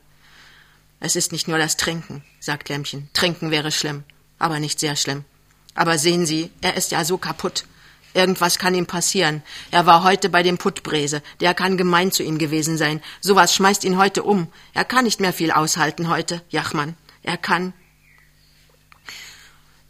Es 1.00 1.16
ist 1.16 1.32
nicht 1.32 1.48
nur 1.48 1.58
das 1.58 1.78
Trinken, 1.78 2.24
sagt 2.40 2.70
Lämmchen. 2.70 3.10
Trinken 3.14 3.50
wäre 3.52 3.72
schlimm, 3.72 4.04
aber 4.38 4.60
nicht 4.60 4.80
sehr 4.80 4.96
schlimm. 4.96 5.26
Aber 5.74 5.98
sehen 5.98 6.26
Sie, 6.26 6.52
er 6.62 6.78
ist 6.78 6.92
ja 6.92 7.04
so 7.04 7.18
kaputt. 7.18 7.66
Irgendwas 8.14 8.60
kann 8.60 8.76
ihm 8.76 8.86
passieren. 8.86 9.42
Er 9.72 9.86
war 9.86 10.04
heute 10.04 10.30
bei 10.30 10.44
dem 10.44 10.58
Puttbrese. 10.58 11.24
Der 11.40 11.54
kann 11.54 11.78
gemein 11.78 12.12
zu 12.12 12.24
ihm 12.24 12.38
gewesen 12.38 12.78
sein. 12.78 13.02
Sowas 13.20 13.56
schmeißt 13.56 13.84
ihn 13.84 13.98
heute 13.98 14.24
um. 14.24 14.48
Er 14.74 14.86
kann 14.86 15.06
nicht 15.06 15.20
mehr 15.22 15.34
viel 15.34 15.52
aushalten 15.52 16.10
heute, 16.10 16.42
Jachmann. 16.50 16.96
Er 17.24 17.38
kann. 17.38 17.74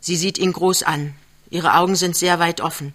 Sie 0.01 0.17
sieht 0.17 0.37
ihn 0.37 0.51
groß 0.51 0.83
an. 0.83 1.13
Ihre 1.49 1.75
Augen 1.75 1.95
sind 1.95 2.15
sehr 2.15 2.39
weit 2.39 2.59
offen. 2.59 2.93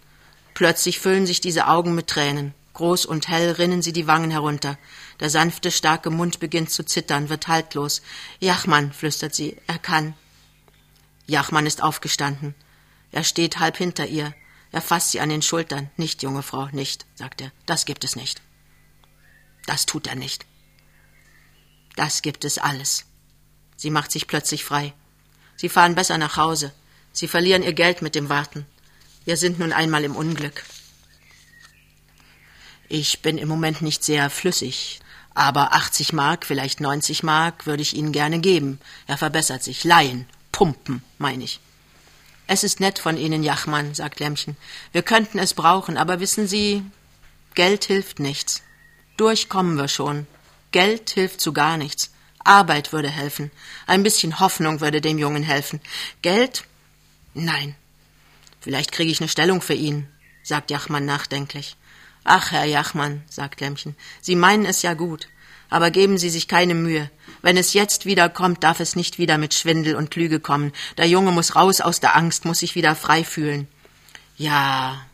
Plötzlich 0.55 0.99
füllen 0.99 1.27
sich 1.27 1.41
diese 1.41 1.69
Augen 1.69 1.95
mit 1.95 2.09
Tränen. 2.09 2.53
Groß 2.75 3.07
und 3.07 3.29
hell 3.29 3.53
rinnen 3.53 3.81
sie 3.81 3.93
die 3.93 4.07
Wangen 4.07 4.31
herunter. 4.31 4.77
Der 5.21 5.31
sanfte, 5.31 5.71
starke 5.71 6.11
Mund 6.11 6.41
beginnt 6.41 6.71
zu 6.71 6.85
zittern, 6.85 7.29
wird 7.29 7.49
haltlos. 7.49 8.03
Jachmann, 8.41 8.93
flüstert 8.93 9.35
sie, 9.35 9.57
er 9.67 9.79
kann. 9.79 10.15
Jachmann 11.27 11.65
ist 11.65 11.83
aufgestanden. 11.83 12.55
Er 13.13 13.25
steht 13.25 13.61
halb 13.61 13.77
hinter 13.77 14.07
ihr. 14.07 14.35
Er 14.73 14.83
fasst 14.83 15.13
sie 15.13 15.21
an 15.21 15.29
den 15.29 15.43
Schultern. 15.43 15.91
Nicht, 15.97 16.23
junge 16.23 16.43
Frau, 16.43 16.67
nicht, 16.73 17.07
sagt 17.15 17.41
er. 17.41 17.53
Das 17.67 17.87
gibt 17.87 18.05
es 18.05 18.17
nicht. 18.17 18.43
Das 19.65 19.87
tut 19.87 20.07
er 20.07 20.17
nicht. 20.17 20.45
Das 21.95 22.21
gibt 22.21 22.45
es 22.45 22.59
alles. 22.59 23.07
Sie 23.77 23.91
macht 23.91 24.11
sich 24.11 24.27
plötzlich 24.27 24.65
frei. 24.65 24.93
Sie 25.57 25.69
fahren 25.69 25.95
besser 25.95 26.19
nach 26.19 26.37
Hause. 26.37 26.75
Sie 27.17 27.29
verlieren 27.29 27.63
ihr 27.63 27.73
Geld 27.73 28.03
mit 28.03 28.15
dem 28.15 28.29
Warten. 28.29 28.67
Wir 29.25 29.39
sind 29.39 29.59
nun 29.59 29.73
einmal 29.73 30.05
im 30.05 30.15
Unglück. 30.15 30.65
Ich 32.91 33.23
bin 33.23 33.39
im 33.39 33.49
Moment 33.49 33.81
nicht 33.81 34.05
sehr 34.05 34.29
flüssig, 34.29 35.01
Aber 35.33 35.73
80 35.73 36.13
Mark, 36.13 36.45
vielleicht 36.45 36.81
90 36.81 37.23
Mark 37.23 37.65
würde 37.65 37.81
ich 37.81 37.97
Ihnen 37.97 38.13
gerne 38.13 38.39
geben. 38.39 38.81
Er 39.07 39.17
verbessert 39.17 39.63
sich. 39.63 39.83
Leihen, 39.83 40.27
pumpen, 40.53 41.03
meine 41.17 41.45
ich. 41.45 41.61
Es 42.47 42.65
ist 42.65 42.81
nett 42.81 42.99
von 42.99 43.17
Ihnen, 43.17 43.43
Jachmann, 43.43 43.95
sagt 43.95 44.21
Lämmchen. 44.21 44.55
Wir 44.93 45.03
könnten 45.03 45.39
es 45.39 45.55
brauchen, 45.55 45.97
aber 45.97 46.21
wissen 46.21 46.47
Sie, 46.47 46.83
Geld 47.55 47.85
hilft 47.87 48.19
nichts. 48.19 48.63
Durchkommen 49.17 49.79
wir 49.79 49.89
schon. 49.89 50.27
Geld 50.71 51.09
hilft 51.11 51.41
zu 51.41 51.55
gar 51.55 51.79
nichts. 51.79 52.11
Arbeit 52.45 52.93
würde 52.93 53.09
helfen. 53.09 53.51
Ein 53.87 54.03
bisschen 54.03 54.39
Hoffnung 54.39 54.83
würde 54.83 55.01
dem 55.01 55.17
Jungen 55.19 55.43
helfen. 55.43 55.81
Geld? 56.21 56.65
Nein. 57.39 57.75
Vielleicht 58.61 58.93
kriege 58.93 59.13
ich 59.13 59.21
eine 59.21 59.29
Stellung 59.29 59.61
für 59.61 59.75
ihn, 59.75 60.09
sagt 60.43 60.71
Jachmann 60.71 61.05
nachdenklich. 61.05 61.77
Ach, 62.25 62.51
Herr 62.51 62.65
Jachmann, 62.65 63.23
sagt 63.29 63.61
Lämmchen, 63.61 63.95
Sie 64.23 64.35
meinen 64.35 64.65
es 64.65 64.81
ja 64.81 64.95
gut. 64.95 65.29
Aber 65.69 65.91
geben 65.91 66.17
Sie 66.17 66.31
sich 66.31 66.49
keine 66.49 66.75
Mühe. 66.75 67.11
Wenn 67.43 67.59
es 67.59 67.75
jetzt 67.75 68.07
wieder 68.07 68.31
kommt, 68.31 68.65
darf 68.65 68.81
es 68.81 68.97
nicht 68.97 69.19
wieder 69.19 69.37
mit 69.37 69.53
Schwindel 69.53 69.97
und 69.97 70.15
Lüge 70.17 70.41
kommen. 70.41 70.73
Der 70.97 71.09
Junge 71.09 71.31
muss 71.31 71.57
raus 71.57 71.83
aus 71.83 72.01
der 72.01 72.17
Angst, 72.17 72.47
muss 72.47 72.61
sich 72.61 72.75
wieder 72.75 72.97
frei 72.97 73.23
fühlen. 73.23 73.69
Ja, 74.39 75.05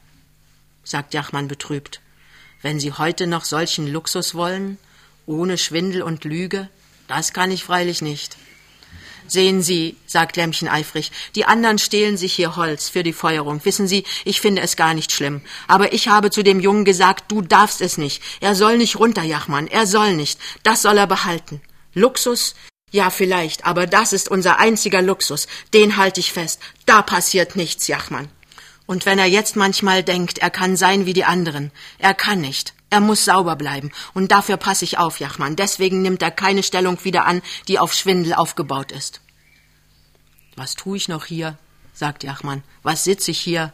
sagt 0.84 1.14
Jachmann 1.14 1.48
betrübt. 1.48 2.00
Wenn 2.60 2.78
Sie 2.78 2.92
heute 2.92 3.26
noch 3.26 3.44
solchen 3.44 3.88
Luxus 3.88 4.34
wollen, 4.36 4.78
ohne 5.26 5.58
Schwindel 5.58 6.02
und 6.02 6.22
Lüge, 6.22 6.68
das 7.08 7.32
kann 7.32 7.50
ich 7.50 7.64
freilich 7.64 8.00
nicht. 8.00 8.36
Sehen 9.32 9.62
Sie, 9.62 9.96
sagt 10.04 10.36
Lämmchen 10.36 10.68
eifrig, 10.68 11.10
die 11.34 11.46
anderen 11.46 11.78
stehlen 11.78 12.18
sich 12.18 12.34
hier 12.34 12.54
Holz 12.54 12.90
für 12.90 13.02
die 13.02 13.14
Feuerung. 13.14 13.64
Wissen 13.64 13.88
Sie, 13.88 14.04
ich 14.26 14.42
finde 14.42 14.60
es 14.60 14.76
gar 14.76 14.92
nicht 14.92 15.10
schlimm. 15.10 15.40
Aber 15.68 15.94
ich 15.94 16.08
habe 16.08 16.30
zu 16.30 16.42
dem 16.42 16.60
Jungen 16.60 16.84
gesagt, 16.84 17.32
du 17.32 17.40
darfst 17.40 17.80
es 17.80 17.96
nicht. 17.96 18.22
Er 18.40 18.54
soll 18.54 18.76
nicht 18.76 18.98
runter, 18.98 19.22
Jachmann, 19.22 19.68
er 19.68 19.86
soll 19.86 20.12
nicht. 20.12 20.38
Das 20.64 20.82
soll 20.82 20.98
er 20.98 21.06
behalten. 21.06 21.62
Luxus? 21.94 22.54
Ja, 22.90 23.08
vielleicht, 23.08 23.64
aber 23.64 23.86
das 23.86 24.12
ist 24.12 24.28
unser 24.28 24.58
einziger 24.58 25.00
Luxus. 25.00 25.46
Den 25.72 25.96
halte 25.96 26.20
ich 26.20 26.30
fest. 26.30 26.60
Da 26.84 27.00
passiert 27.00 27.56
nichts, 27.56 27.86
Jachmann. 27.86 28.28
Und 28.84 29.06
wenn 29.06 29.18
er 29.18 29.24
jetzt 29.24 29.56
manchmal 29.56 30.02
denkt, 30.02 30.40
er 30.40 30.50
kann 30.50 30.76
sein 30.76 31.06
wie 31.06 31.14
die 31.14 31.24
anderen, 31.24 31.70
er 31.96 32.12
kann 32.12 32.42
nicht. 32.42 32.74
Er 32.92 33.00
muss 33.00 33.24
sauber 33.24 33.56
bleiben. 33.56 33.90
Und 34.12 34.32
dafür 34.32 34.58
passe 34.58 34.84
ich 34.84 34.98
auf, 34.98 35.18
Jachmann. 35.18 35.56
Deswegen 35.56 36.02
nimmt 36.02 36.20
er 36.20 36.30
keine 36.30 36.62
Stellung 36.62 37.02
wieder 37.02 37.24
an, 37.24 37.40
die 37.66 37.78
auf 37.78 37.94
Schwindel 37.94 38.34
aufgebaut 38.34 38.92
ist. 38.92 39.21
Was 40.56 40.74
tue 40.74 40.96
ich 40.96 41.08
noch 41.08 41.24
hier? 41.24 41.58
sagt 41.94 42.24
Jachmann. 42.24 42.62
Was 42.82 43.04
sitze 43.04 43.30
ich 43.30 43.40
hier? 43.40 43.72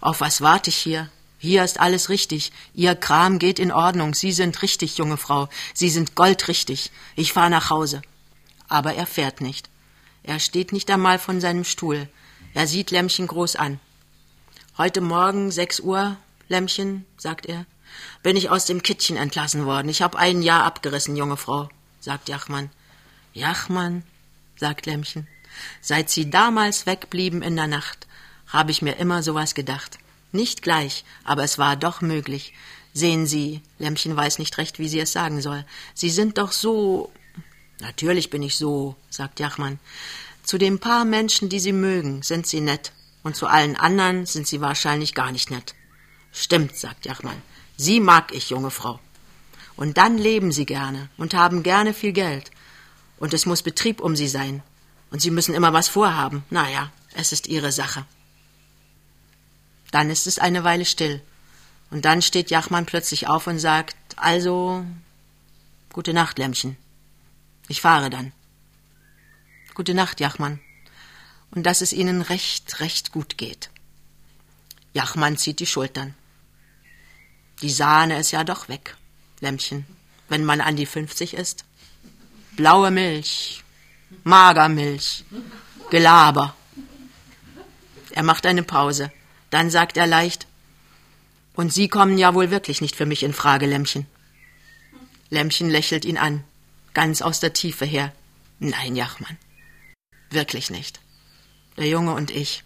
Auf 0.00 0.20
was 0.20 0.40
warte 0.40 0.70
ich 0.70 0.76
hier? 0.76 1.10
Hier 1.38 1.62
ist 1.62 1.78
alles 1.78 2.08
richtig. 2.08 2.52
Ihr 2.74 2.94
Kram 2.94 3.38
geht 3.38 3.58
in 3.58 3.72
Ordnung. 3.72 4.14
Sie 4.14 4.32
sind 4.32 4.62
richtig, 4.62 4.98
junge 4.98 5.16
Frau. 5.16 5.48
Sie 5.74 5.88
sind 5.88 6.14
goldrichtig. 6.14 6.90
Ich 7.14 7.32
fahre 7.32 7.50
nach 7.50 7.70
Hause. 7.70 8.02
Aber 8.68 8.94
er 8.94 9.06
fährt 9.06 9.40
nicht. 9.40 9.68
Er 10.24 10.40
steht 10.40 10.72
nicht 10.72 10.90
einmal 10.90 11.18
von 11.18 11.40
seinem 11.40 11.64
Stuhl. 11.64 12.08
Er 12.54 12.66
sieht 12.66 12.90
Lämmchen 12.90 13.26
groß 13.26 13.56
an. 13.56 13.78
Heute 14.76 15.00
Morgen, 15.00 15.50
sechs 15.50 15.80
Uhr, 15.80 16.16
Lämmchen, 16.48 17.06
sagt 17.16 17.46
er, 17.46 17.66
bin 18.22 18.36
ich 18.36 18.50
aus 18.50 18.64
dem 18.64 18.82
Kittchen 18.82 19.16
entlassen 19.16 19.64
worden. 19.64 19.88
Ich 19.88 20.02
habe 20.02 20.18
ein 20.18 20.42
Jahr 20.42 20.64
abgerissen, 20.64 21.16
junge 21.16 21.36
Frau, 21.36 21.68
sagt 22.00 22.28
Jachmann. 22.28 22.70
Jachmann, 23.32 24.02
sagt 24.56 24.86
Lämmchen, 24.86 25.26
seit 25.80 26.10
Sie 26.10 26.30
damals 26.30 26.86
wegblieben 26.86 27.42
in 27.42 27.56
der 27.56 27.66
Nacht, 27.66 28.06
habe 28.46 28.70
ich 28.70 28.82
mir 28.82 28.96
immer 28.96 29.22
sowas 29.22 29.54
gedacht. 29.54 29.98
Nicht 30.32 30.62
gleich, 30.62 31.04
aber 31.24 31.44
es 31.44 31.58
war 31.58 31.76
doch 31.76 32.00
möglich. 32.00 32.52
Sehen 32.94 33.26
Sie, 33.26 33.62
Lämmchen 33.78 34.16
weiß 34.16 34.38
nicht 34.38 34.58
recht, 34.58 34.78
wie 34.78 34.88
sie 34.88 35.00
es 35.00 35.12
sagen 35.12 35.40
soll. 35.40 35.64
Sie 35.94 36.10
sind 36.10 36.38
doch 36.38 36.52
so. 36.52 37.12
Natürlich 37.80 38.30
bin 38.30 38.42
ich 38.42 38.56
so, 38.56 38.96
sagt 39.08 39.40
Jachmann. 39.40 39.78
Zu 40.42 40.58
den 40.58 40.78
paar 40.78 41.04
Menschen, 41.04 41.48
die 41.48 41.60
Sie 41.60 41.72
mögen, 41.72 42.22
sind 42.22 42.46
Sie 42.46 42.60
nett, 42.60 42.92
und 43.22 43.36
zu 43.36 43.46
allen 43.46 43.76
anderen 43.76 44.26
sind 44.26 44.48
Sie 44.48 44.60
wahrscheinlich 44.60 45.14
gar 45.14 45.30
nicht 45.30 45.50
nett. 45.50 45.74
Stimmt, 46.32 46.76
sagt 46.76 47.06
Jachmann. 47.06 47.40
Sie 47.76 48.00
mag 48.00 48.34
ich, 48.34 48.50
junge 48.50 48.70
Frau. 48.70 48.98
Und 49.76 49.96
dann 49.96 50.18
leben 50.18 50.50
Sie 50.50 50.66
gerne 50.66 51.08
und 51.18 51.34
haben 51.34 51.62
gerne 51.62 51.94
viel 51.94 52.12
Geld. 52.12 52.50
Und 53.18 53.32
es 53.34 53.46
muss 53.46 53.62
Betrieb 53.62 54.00
um 54.00 54.16
Sie 54.16 54.28
sein. 54.28 54.62
Und 55.10 55.20
Sie 55.20 55.30
müssen 55.30 55.54
immer 55.54 55.72
was 55.72 55.88
vorhaben. 55.88 56.44
Na 56.50 56.68
ja, 56.70 56.92
es 57.14 57.32
ist 57.32 57.46
Ihre 57.46 57.72
Sache. 57.72 58.04
Dann 59.90 60.10
ist 60.10 60.26
es 60.26 60.38
eine 60.38 60.64
Weile 60.64 60.84
still. 60.84 61.22
Und 61.90 62.04
dann 62.04 62.20
steht 62.20 62.50
Jachmann 62.50 62.86
plötzlich 62.86 63.28
auf 63.28 63.46
und 63.46 63.58
sagt, 63.58 63.96
also, 64.16 64.84
gute 65.92 66.12
Nacht, 66.12 66.38
Lämmchen. 66.38 66.76
Ich 67.68 67.80
fahre 67.80 68.10
dann. 68.10 68.32
Gute 69.74 69.94
Nacht, 69.94 70.20
Jachmann. 70.20 70.60
Und 71.50 71.64
dass 71.64 71.80
es 71.80 71.92
Ihnen 71.92 72.20
recht, 72.20 72.80
recht 72.80 73.12
gut 73.12 73.38
geht. 73.38 73.70
Jachmann 74.92 75.38
zieht 75.38 75.60
die 75.60 75.66
Schultern. 75.66 76.14
Die 77.62 77.70
Sahne 77.70 78.18
ist 78.18 78.30
ja 78.30 78.44
doch 78.44 78.68
weg, 78.68 78.96
Lämmchen, 79.40 79.86
wenn 80.28 80.44
man 80.44 80.60
an 80.60 80.76
die 80.76 80.86
50 80.86 81.34
ist. 81.34 81.64
Blaue 82.52 82.90
Milch, 82.90 83.64
Magermilch, 84.24 85.24
Gelaber. 85.90 86.54
Er 88.12 88.22
macht 88.22 88.46
eine 88.46 88.62
Pause. 88.62 89.12
Dann 89.50 89.70
sagt 89.70 89.96
er 89.96 90.06
leicht, 90.06 90.46
und 91.54 91.72
Sie 91.72 91.88
kommen 91.88 92.18
ja 92.18 92.34
wohl 92.34 92.50
wirklich 92.50 92.80
nicht 92.80 92.94
für 92.94 93.06
mich 93.06 93.22
in 93.22 93.32
Frage, 93.32 93.66
Lämmchen. 93.66 94.06
Lämmchen 95.30 95.68
lächelt 95.68 96.04
ihn 96.04 96.16
an, 96.18 96.44
ganz 96.94 97.20
aus 97.20 97.40
der 97.40 97.52
Tiefe 97.52 97.84
her. 97.84 98.12
Nein, 98.60 98.94
Jachmann, 98.94 99.36
wirklich 100.30 100.70
nicht. 100.70 101.00
Der 101.76 101.88
Junge 101.88 102.14
und 102.14 102.30
ich. 102.30 102.62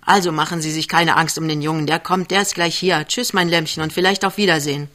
Also 0.00 0.32
machen 0.32 0.60
Sie 0.60 0.72
sich 0.72 0.88
keine 0.88 1.16
Angst 1.16 1.38
um 1.38 1.46
den 1.46 1.62
Jungen, 1.62 1.86
der 1.86 2.00
kommt, 2.00 2.30
der 2.30 2.42
ist 2.42 2.54
gleich 2.54 2.76
hier. 2.76 3.06
Tschüss, 3.06 3.32
mein 3.32 3.48
Lämmchen, 3.48 3.82
und 3.82 3.92
vielleicht 3.92 4.24
auf 4.24 4.36
Wiedersehen. 4.36 4.88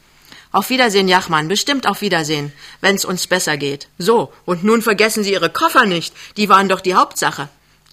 Auf 0.57 0.71
Wiedersehen, 0.71 1.07
Jachmann, 1.07 1.47
bestimmt 1.47 1.85
auf 1.85 2.01
Wiedersehen, 2.01 2.51
wenn's 2.81 3.05
uns 3.05 3.27
besser 3.27 3.57
geht. 3.57 3.89
So, 3.99 4.33
und 4.43 4.63
nun 4.63 4.81
vergessen 4.81 5.23
Sie 5.23 5.33
Ihre 5.33 5.51
Koffer 5.51 5.85
nicht, 5.85 6.15
die 6.35 6.49
waren 6.49 6.67
doch 6.67 6.81
die 6.81 6.95
Hauptsache. 6.95 7.47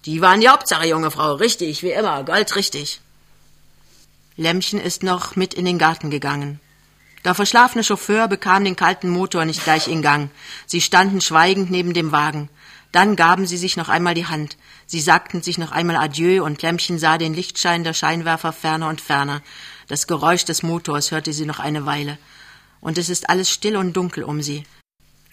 Die 0.05 0.19
waren 0.19 0.41
die 0.41 0.49
Hauptsache, 0.49 0.87
junge 0.87 1.11
Frau, 1.11 1.35
richtig, 1.35 1.83
wie 1.83 1.91
immer, 1.91 2.23
goldrichtig. 2.23 3.01
Lämmchen 4.35 4.81
ist 4.81 5.03
noch 5.03 5.35
mit 5.35 5.53
in 5.53 5.65
den 5.65 5.77
Garten 5.77 6.09
gegangen. 6.09 6.59
Der 7.23 7.35
verschlafene 7.35 7.83
Chauffeur 7.83 8.27
bekam 8.27 8.65
den 8.65 8.75
kalten 8.75 9.09
Motor 9.09 9.45
nicht 9.45 9.63
gleich 9.63 9.87
in 9.87 10.01
Gang. 10.01 10.31
Sie 10.65 10.81
standen 10.81 11.21
schweigend 11.21 11.69
neben 11.69 11.93
dem 11.93 12.11
Wagen. 12.11 12.49
Dann 12.91 13.15
gaben 13.15 13.45
sie 13.45 13.57
sich 13.57 13.77
noch 13.77 13.89
einmal 13.89 14.15
die 14.15 14.25
Hand. 14.25 14.57
Sie 14.87 15.01
sagten 15.01 15.43
sich 15.43 15.59
noch 15.59 15.71
einmal 15.71 15.97
Adieu 15.97 16.43
und 16.43 16.63
Lämmchen 16.63 16.97
sah 16.97 17.19
den 17.19 17.35
Lichtschein 17.35 17.83
der 17.83 17.93
Scheinwerfer 17.93 18.53
ferner 18.53 18.89
und 18.89 19.01
ferner. 19.01 19.43
Das 19.87 20.07
Geräusch 20.07 20.45
des 20.45 20.63
Motors 20.63 21.11
hörte 21.11 21.31
sie 21.31 21.45
noch 21.45 21.59
eine 21.59 21.85
Weile. 21.85 22.17
Und 22.85 22.99
es 22.99 23.09
ist 23.09 23.31
alles 23.31 23.49
still 23.49 23.77
und 23.77 23.93
dunkel 23.93 24.23
um 24.23 24.43
sie. 24.43 24.63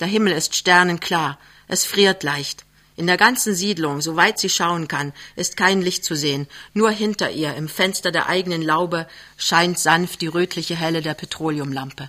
Der 0.01 0.09
Himmel 0.09 0.33
ist 0.33 0.55
sternenklar. 0.57 1.39
Es 1.69 1.85
friert 1.85 2.23
leicht. 2.23 2.65
In 2.97 3.07
der 3.07 3.19
ganzen 3.19 3.55
Siedlung, 3.55 4.01
soweit 4.01 4.39
sie 4.39 4.49
schauen 4.49 4.89
kann, 4.89 5.13
ist 5.37 5.59
kein 5.59 5.83
Licht 5.83 6.03
zu 6.03 6.17
sehen. 6.17 6.49
Nur 6.73 6.91
hinter 6.91 7.31
ihr, 7.31 7.55
im 7.55 7.69
Fenster 7.69 8.11
der 8.11 8.27
eigenen 8.27 8.63
Laube, 8.63 9.07
scheint 9.37 9.79
sanft 9.79 10.23
die 10.23 10.29
rötliche 10.29 10.77
Helle 10.77 11.03
der 11.03 11.13
Petroleumlampe. 11.13 12.09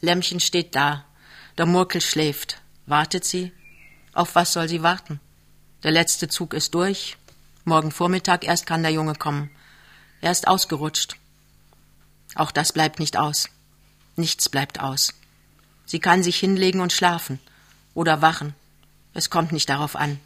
Lämmchen 0.00 0.40
steht 0.40 0.74
da. 0.74 1.04
Der 1.58 1.66
Murkel 1.66 2.00
schläft. 2.00 2.62
Wartet 2.86 3.26
sie? 3.26 3.52
Auf 4.14 4.34
was 4.34 4.54
soll 4.54 4.66
sie 4.70 4.82
warten? 4.82 5.20
Der 5.82 5.90
letzte 5.90 6.28
Zug 6.28 6.54
ist 6.54 6.74
durch. 6.74 7.18
Morgen 7.64 7.90
Vormittag 7.90 8.46
erst 8.46 8.64
kann 8.64 8.82
der 8.82 8.92
Junge 8.92 9.14
kommen. 9.14 9.50
Er 10.22 10.32
ist 10.32 10.48
ausgerutscht. 10.48 11.16
Auch 12.34 12.50
das 12.50 12.72
bleibt 12.72 12.98
nicht 12.98 13.18
aus. 13.18 13.50
Nichts 14.16 14.48
bleibt 14.48 14.80
aus. 14.80 15.14
Sie 15.86 15.98
kann 15.98 16.22
sich 16.22 16.36
hinlegen 16.36 16.80
und 16.80 16.92
schlafen 16.92 17.40
oder 17.94 18.22
wachen. 18.22 18.54
Es 19.14 19.30
kommt 19.30 19.52
nicht 19.52 19.68
darauf 19.68 19.96
an. 19.96 20.20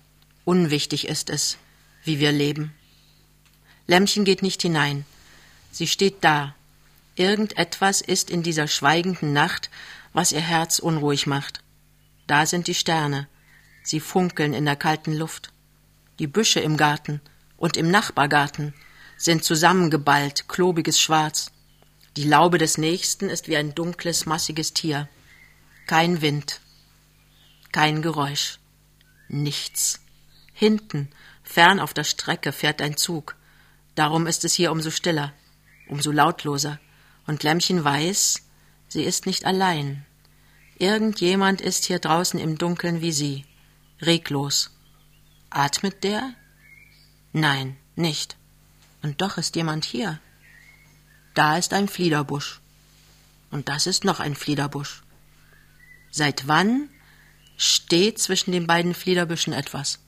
Unwichtig 0.45 1.09
ist 1.09 1.31
es, 1.31 1.57
wie 2.05 2.19
wir 2.19 2.33
leben. 2.33 2.73
Lämmchen 3.87 4.25
geht 4.25 4.43
nicht 4.43 4.63
hinein. 4.63 5.07
Sie 5.71 5.87
steht 5.87 6.23
da. 6.23 6.55
Irgendetwas 7.17 8.01
ist 8.01 8.31
in 8.31 8.43
dieser 8.43 8.67
schweigenden 8.67 9.33
Nacht, 9.33 9.71
was 10.13 10.33
ihr 10.33 10.41
Herz 10.41 10.79
unruhig 10.79 11.27
macht. 11.27 11.61
Da 12.27 12.47
sind 12.47 12.67
die 12.67 12.75
Sterne. 12.75 13.29
Sie 13.83 14.01
funkeln 14.01 14.55
in 14.55 14.65
der 14.65 14.77
kalten 14.77 15.13
Luft. 15.13 15.53
Die 16.19 16.27
Büsche 16.27 16.61
im 16.61 16.77
Garten 16.77 17.21
und 17.57 17.77
im 17.77 17.91
Nachbargarten 17.91 18.73
sind 19.17 19.45
zusammengeballt, 19.45 20.49
klobiges 20.49 21.01
Schwarz. 21.01 21.51
Die 22.17 22.25
Laube 22.25 22.59
des 22.59 22.79
Nächsten 22.79 23.29
ist 23.29 23.49
wie 23.49 23.57
ein 23.57 23.75
dunkles, 23.75 24.25
massiges 24.25 24.73
Tier. 24.73 25.09
Kein 25.87 26.21
Wind, 26.21 26.61
kein 27.73 28.03
Geräusch, 28.03 28.61
nichts. 29.29 30.01
Hinten, 30.53 31.11
fern 31.43 31.81
auf 31.81 31.93
der 31.93 32.05
Strecke, 32.05 32.53
fährt 32.53 32.81
ein 32.81 32.97
Zug. 32.97 33.35
Darum 33.97 34.29
ist 34.29 34.45
es 34.45 34.55
hier 34.55 34.71
umso 34.71 34.93
stiller, 34.93 35.33
umso 35.89 36.13
lautloser. 36.13 36.79
Und 37.27 37.43
Lämmchen 37.43 37.83
weiß, 37.83 38.43
sie 38.87 39.03
ist 39.03 39.27
nicht 39.27 39.45
allein. 39.45 40.07
Irgendjemand 40.79 41.61
ist 41.61 41.85
hier 41.85 41.99
draußen 41.99 42.39
im 42.39 42.59
Dunkeln 42.59 43.01
wie 43.01 43.13
Sie, 43.13 43.45
reglos. 44.01 44.71
Atmet 45.51 46.05
der? 46.05 46.35
Nein, 47.33 47.77
nicht. 47.97 48.37
Und 49.03 49.21
doch 49.21 49.37
ist 49.37 49.57
jemand 49.57 49.85
hier. 49.85 50.21
Da 51.35 51.59
ist 51.59 51.73
ein 51.73 51.89
Fliederbusch. 51.89 52.61
Und 53.51 53.69
das 53.69 53.87
ist 53.87 54.05
noch 54.05 54.21
ein 54.21 54.35
Fliederbusch. 54.35 55.03
Seit 56.11 56.47
wann 56.47 56.89
steht 57.57 58.19
zwischen 58.19 58.53
den 58.53 58.67
beiden 58.67 58.95
Fliederbüschen 58.95 59.53
etwas? 59.53 59.99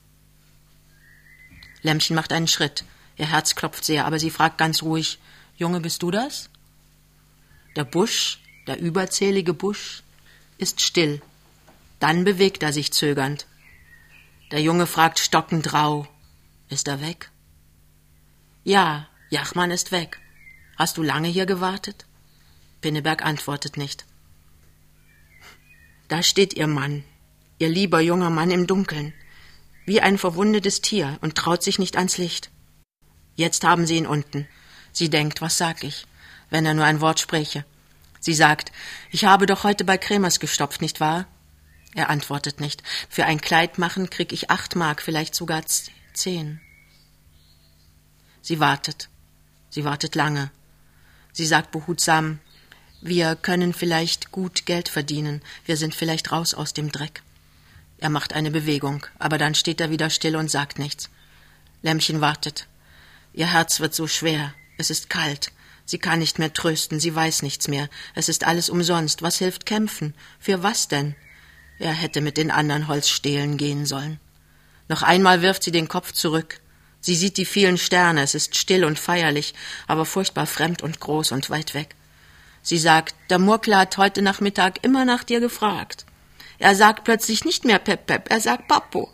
Lämmchen 1.81 2.15
macht 2.15 2.31
einen 2.31 2.47
Schritt. 2.47 2.85
Ihr 3.17 3.29
Herz 3.29 3.55
klopft 3.55 3.83
sehr, 3.83 4.05
aber 4.05 4.19
sie 4.19 4.31
fragt 4.31 4.57
ganz 4.57 4.81
ruhig, 4.83 5.19
Junge, 5.57 5.81
bist 5.81 6.01
du 6.01 6.11
das? 6.11 6.49
Der 7.75 7.83
Busch, 7.83 8.39
der 8.67 8.79
überzählige 8.79 9.53
Busch, 9.53 10.03
ist 10.57 10.81
still. 10.81 11.21
Dann 11.99 12.23
bewegt 12.23 12.63
er 12.63 12.73
sich 12.73 12.93
zögernd. 12.93 13.47
Der 14.51 14.61
Junge 14.61 14.87
fragt 14.87 15.19
stockend 15.19 15.73
rau, 15.73 16.07
ist 16.69 16.87
er 16.87 17.01
weg? 17.01 17.31
Ja, 18.63 19.07
Jachmann 19.29 19.71
ist 19.71 19.91
weg. 19.91 20.19
Hast 20.77 20.97
du 20.97 21.03
lange 21.03 21.27
hier 21.27 21.47
gewartet? 21.47 22.05
Pinneberg 22.81 23.25
antwortet 23.25 23.77
nicht. 23.77 24.05
Da 26.07 26.21
steht 26.21 26.53
ihr 26.53 26.67
Mann, 26.67 27.03
ihr 27.57 27.67
lieber 27.67 27.99
junger 27.99 28.29
Mann 28.29 28.51
im 28.51 28.67
Dunkeln, 28.67 29.13
wie 29.85 30.01
ein 30.01 30.17
verwundetes 30.17 30.81
Tier 30.81 31.17
und 31.21 31.35
traut 31.35 31.63
sich 31.63 31.79
nicht 31.79 31.97
ans 31.97 32.17
Licht. 32.19 32.51
Jetzt 33.35 33.63
haben 33.63 33.87
sie 33.87 33.97
ihn 33.97 34.05
unten. 34.05 34.47
Sie 34.93 35.09
denkt, 35.09 35.41
was 35.41 35.57
sag 35.57 35.83
ich, 35.83 36.05
wenn 36.49 36.65
er 36.65 36.75
nur 36.75 36.85
ein 36.85 37.01
Wort 37.01 37.19
spräche. 37.19 37.65
Sie 38.19 38.33
sagt, 38.33 38.71
ich 39.11 39.25
habe 39.25 39.47
doch 39.47 39.63
heute 39.63 39.83
bei 39.83 39.97
Kremers 39.97 40.39
gestopft, 40.39 40.81
nicht 40.81 40.99
wahr? 40.99 41.25
Er 41.95 42.09
antwortet 42.09 42.59
nicht. 42.59 42.83
Für 43.09 43.25
ein 43.25 43.41
Kleid 43.41 43.79
machen 43.79 44.09
krieg 44.09 44.31
ich 44.31 44.51
acht 44.51 44.75
Mark, 44.75 45.01
vielleicht 45.01 45.33
sogar 45.33 45.63
zehn. 46.13 46.61
Sie 48.41 48.59
wartet. 48.59 49.09
Sie 49.69 49.83
wartet 49.83 50.13
lange. 50.15 50.51
Sie 51.37 51.45
sagt 51.45 51.69
behutsam, 51.69 52.39
wir 52.99 53.35
können 53.35 53.71
vielleicht 53.71 54.31
gut 54.31 54.65
Geld 54.65 54.89
verdienen, 54.89 55.43
wir 55.67 55.77
sind 55.77 55.93
vielleicht 55.93 56.31
raus 56.31 56.55
aus 56.55 56.73
dem 56.73 56.91
Dreck. 56.91 57.21
Er 57.99 58.09
macht 58.09 58.33
eine 58.33 58.49
Bewegung, 58.49 59.05
aber 59.19 59.37
dann 59.37 59.53
steht 59.53 59.79
er 59.79 59.91
wieder 59.91 60.09
still 60.09 60.35
und 60.35 60.49
sagt 60.49 60.79
nichts. 60.79 61.11
Lämmchen 61.83 62.21
wartet. 62.21 62.65
Ihr 63.33 63.53
Herz 63.53 63.79
wird 63.79 63.93
so 63.93 64.07
schwer, 64.07 64.55
es 64.79 64.89
ist 64.89 65.11
kalt, 65.11 65.51
sie 65.85 65.99
kann 65.99 66.17
nicht 66.17 66.39
mehr 66.39 66.53
trösten, 66.53 66.99
sie 66.99 67.13
weiß 67.13 67.43
nichts 67.43 67.67
mehr, 67.67 67.87
es 68.15 68.29
ist 68.29 68.43
alles 68.43 68.67
umsonst, 68.67 69.21
was 69.21 69.37
hilft 69.37 69.67
kämpfen? 69.67 70.15
Für 70.39 70.63
was 70.63 70.87
denn? 70.87 71.13
Er 71.77 71.93
hätte 71.93 72.21
mit 72.21 72.37
den 72.37 72.49
anderen 72.49 72.87
Holzstehlen 72.87 73.57
gehen 73.57 73.85
sollen. 73.85 74.19
Noch 74.87 75.03
einmal 75.03 75.43
wirft 75.43 75.61
sie 75.61 75.71
den 75.71 75.87
Kopf 75.87 76.13
zurück. 76.13 76.61
Sie 76.99 77.15
sieht 77.15 77.37
die 77.37 77.45
vielen 77.45 77.77
Sterne, 77.77 78.21
es 78.21 78.35
ist 78.35 78.55
still 78.55 78.83
und 78.83 78.99
feierlich, 78.99 79.53
aber 79.87 80.05
furchtbar 80.05 80.45
fremd 80.45 80.81
und 80.81 80.99
groß 80.99 81.31
und 81.31 81.49
weit 81.49 81.73
weg. 81.73 81.95
Sie 82.63 82.77
sagt, 82.77 83.15
der 83.29 83.39
Murkler 83.39 83.79
hat 83.79 83.97
heute 83.97 84.21
Nachmittag 84.21 84.83
immer 84.83 85.05
nach 85.05 85.23
dir 85.23 85.39
gefragt. 85.39 86.05
Er 86.59 86.75
sagt 86.75 87.03
plötzlich 87.03 87.45
nicht 87.45 87.65
mehr 87.65 87.79
Pep 87.79 88.07
Pep, 88.07 88.29
er 88.29 88.41
sagt 88.41 88.67
Papo. 88.67 89.09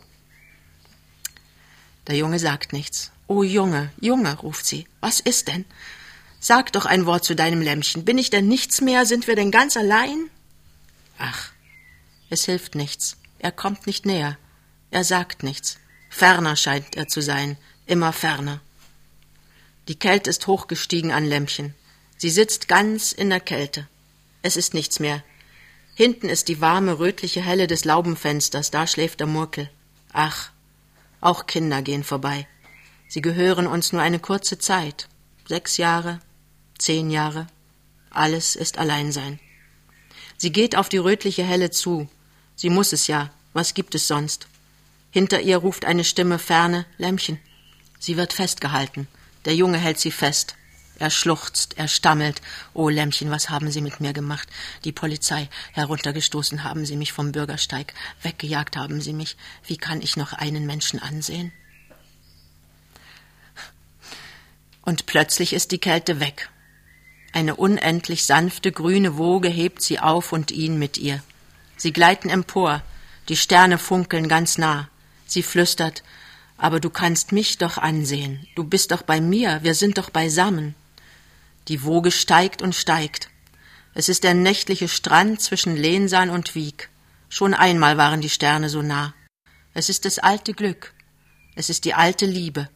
Der 2.06 2.16
Junge 2.16 2.38
sagt 2.38 2.72
nichts. 2.72 3.12
Oh 3.26 3.42
Junge, 3.42 3.90
Junge, 4.00 4.36
ruft 4.38 4.66
sie, 4.66 4.86
was 5.00 5.20
ist 5.20 5.48
denn? 5.48 5.64
Sag 6.40 6.72
doch 6.72 6.84
ein 6.84 7.06
Wort 7.06 7.24
zu 7.24 7.34
deinem 7.34 7.62
Lämmchen. 7.62 8.04
Bin 8.04 8.18
ich 8.18 8.28
denn 8.28 8.48
nichts 8.48 8.82
mehr? 8.82 9.06
Sind 9.06 9.26
wir 9.26 9.34
denn 9.34 9.50
ganz 9.50 9.78
allein? 9.78 10.28
Ach, 11.16 11.52
es 12.28 12.44
hilft 12.44 12.74
nichts. 12.74 13.16
Er 13.38 13.52
kommt 13.52 13.86
nicht 13.86 14.04
näher. 14.04 14.36
Er 14.90 15.04
sagt 15.04 15.42
nichts. 15.42 15.78
Ferner 16.10 16.56
scheint 16.56 16.96
er 16.96 17.08
zu 17.08 17.22
sein, 17.22 17.56
immer 17.86 18.12
ferner. 18.12 18.60
Die 19.88 19.98
Kälte 19.98 20.30
ist 20.30 20.46
hochgestiegen 20.46 21.12
an 21.12 21.24
Lämmchen. 21.24 21.74
Sie 22.16 22.30
sitzt 22.30 22.68
ganz 22.68 23.12
in 23.12 23.30
der 23.30 23.40
Kälte. 23.40 23.86
Es 24.42 24.56
ist 24.56 24.74
nichts 24.74 25.00
mehr. 25.00 25.22
Hinten 25.94 26.28
ist 26.28 26.48
die 26.48 26.60
warme, 26.60 26.98
rötliche 26.98 27.42
Helle 27.42 27.66
des 27.66 27.84
Laubenfensters, 27.84 28.70
da 28.70 28.86
schläft 28.86 29.20
der 29.20 29.26
Murkel. 29.26 29.70
Ach, 30.12 30.50
auch 31.20 31.46
Kinder 31.46 31.82
gehen 31.82 32.04
vorbei. 32.04 32.46
Sie 33.08 33.22
gehören 33.22 33.66
uns 33.66 33.92
nur 33.92 34.02
eine 34.02 34.18
kurze 34.18 34.58
Zeit. 34.58 35.08
Sechs 35.46 35.76
Jahre, 35.76 36.20
zehn 36.78 37.10
Jahre. 37.10 37.46
Alles 38.10 38.56
ist 38.56 38.78
Alleinsein. 38.78 39.38
Sie 40.36 40.52
geht 40.52 40.76
auf 40.76 40.88
die 40.88 40.98
rötliche 40.98 41.44
Helle 41.44 41.70
zu. 41.70 42.08
Sie 42.56 42.70
muss 42.70 42.92
es 42.92 43.06
ja. 43.06 43.30
Was 43.52 43.74
gibt 43.74 43.94
es 43.94 44.08
sonst? 44.08 44.48
Hinter 45.10 45.40
ihr 45.40 45.58
ruft 45.58 45.84
eine 45.84 46.02
Stimme 46.02 46.38
ferne 46.38 46.86
Lämmchen. 46.98 47.38
Sie 48.04 48.18
wird 48.18 48.34
festgehalten. 48.34 49.08
Der 49.46 49.54
Junge 49.54 49.78
hält 49.78 49.98
sie 49.98 50.10
fest. 50.10 50.56
Er 50.98 51.08
schluchzt, 51.08 51.78
er 51.78 51.88
stammelt. 51.88 52.42
Oh 52.74 52.90
Lämmchen, 52.90 53.30
was 53.30 53.48
haben 53.48 53.70
Sie 53.70 53.80
mit 53.80 53.98
mir 53.98 54.12
gemacht? 54.12 54.46
Die 54.84 54.92
Polizei. 54.92 55.48
Heruntergestoßen 55.72 56.64
haben 56.64 56.84
Sie 56.84 56.98
mich 56.98 57.14
vom 57.14 57.32
Bürgersteig. 57.32 57.94
Weggejagt 58.20 58.76
haben 58.76 59.00
Sie 59.00 59.14
mich. 59.14 59.38
Wie 59.66 59.78
kann 59.78 60.02
ich 60.02 60.18
noch 60.18 60.34
einen 60.34 60.66
Menschen 60.66 61.00
ansehen? 61.00 61.50
Und 64.82 65.06
plötzlich 65.06 65.54
ist 65.54 65.72
die 65.72 65.80
Kälte 65.80 66.20
weg. 66.20 66.50
Eine 67.32 67.56
unendlich 67.56 68.26
sanfte 68.26 68.70
grüne 68.70 69.16
Woge 69.16 69.48
hebt 69.48 69.80
sie 69.80 69.98
auf 69.98 70.30
und 70.32 70.50
ihn 70.50 70.78
mit 70.78 70.98
ihr. 70.98 71.22
Sie 71.78 71.94
gleiten 71.94 72.28
empor, 72.28 72.82
die 73.30 73.38
Sterne 73.38 73.78
funkeln 73.78 74.28
ganz 74.28 74.58
nah. 74.58 74.90
Sie 75.26 75.42
flüstert, 75.42 76.02
aber 76.56 76.80
du 76.80 76.90
kannst 76.90 77.32
mich 77.32 77.58
doch 77.58 77.78
ansehen, 77.78 78.46
du 78.54 78.64
bist 78.64 78.90
doch 78.90 79.02
bei 79.02 79.20
mir, 79.20 79.60
wir 79.62 79.74
sind 79.74 79.98
doch 79.98 80.10
beisammen. 80.10 80.74
Die 81.68 81.82
Woge 81.84 82.10
steigt 82.10 82.62
und 82.62 82.74
steigt. 82.74 83.30
Es 83.94 84.08
ist 84.08 84.24
der 84.24 84.34
nächtliche 84.34 84.88
Strand 84.88 85.40
zwischen 85.40 85.76
Lehnsaan 85.76 86.30
und 86.30 86.54
Wieg. 86.54 86.90
Schon 87.28 87.54
einmal 87.54 87.96
waren 87.96 88.20
die 88.20 88.28
Sterne 88.28 88.68
so 88.68 88.82
nah. 88.82 89.14
Es 89.72 89.88
ist 89.88 90.04
das 90.04 90.18
alte 90.18 90.52
Glück. 90.52 90.92
Es 91.54 91.70
ist 91.70 91.84
die 91.84 91.94
alte 91.94 92.26
Liebe. 92.26 92.68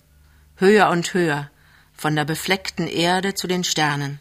Höher 0.57 0.91
und 0.91 1.15
höher, 1.15 1.51
von 1.95 2.17
der 2.17 2.25
befleckten 2.25 2.89
Erde 2.89 3.35
zu 3.35 3.47
den 3.47 3.65
Sternen. 3.65 4.19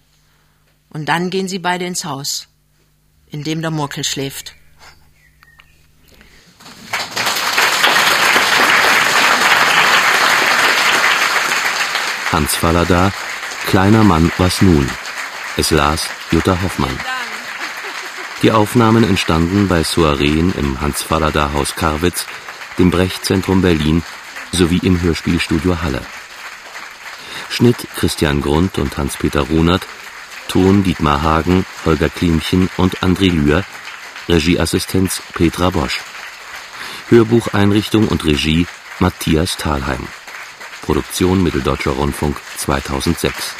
Und 0.90 1.06
dann 1.06 1.30
gehen 1.30 1.48
sie 1.48 1.60
beide 1.60 1.86
ins 1.86 2.06
Haus, 2.06 2.48
in 3.30 3.44
dem 3.44 3.62
der 3.62 3.72
Murkel 3.72 4.04
schläft. 4.04 4.57
Hans 12.32 12.56
Fallada, 12.56 13.12
Kleiner 13.68 14.04
Mann, 14.04 14.32
was 14.38 14.62
nun? 14.62 14.90
Es 15.56 15.72
las 15.72 16.10
Jutta 16.32 16.58
Hoffmann. 16.62 17.00
Die 18.42 18.52
Aufnahmen 18.52 19.04
entstanden 19.04 19.68
bei 19.68 19.84
Soireen 19.84 20.54
im 20.58 20.82
Hans 20.82 21.02
Fallada 21.02 21.54
Haus 21.54 21.76
Karwitz, 21.76 22.26
dem 22.78 22.92
Brecht-Zentrum 22.92 23.62
Berlin 23.62 24.04
sowie 24.52 24.80
im 24.84 25.02
Hörspielstudio 25.02 25.82
Halle. 25.82 26.02
Schnitt 27.50 27.88
Christian 27.96 28.42
Grund 28.42 28.78
und 28.78 28.98
Hans-Peter 28.98 29.42
Runert, 29.42 29.88
Ton 30.50 30.84
Dietmar 30.84 31.22
Hagen, 31.22 31.66
Holger 31.86 32.10
Klimchen 32.10 32.70
und 32.78 33.00
André 33.00 33.32
Lühr, 33.32 33.64
Regieassistenz 34.28 35.22
Petra 35.34 35.70
Bosch. 35.70 36.02
Hörbucheinrichtung 37.10 38.08
und 38.08 38.26
Regie 38.26 38.68
Matthias 39.00 39.56
Thalheim. 39.58 40.08
Produktion 40.82 41.44
Mitteldeutscher 41.44 41.92
Rundfunk 41.92 42.38
2006 42.58 43.56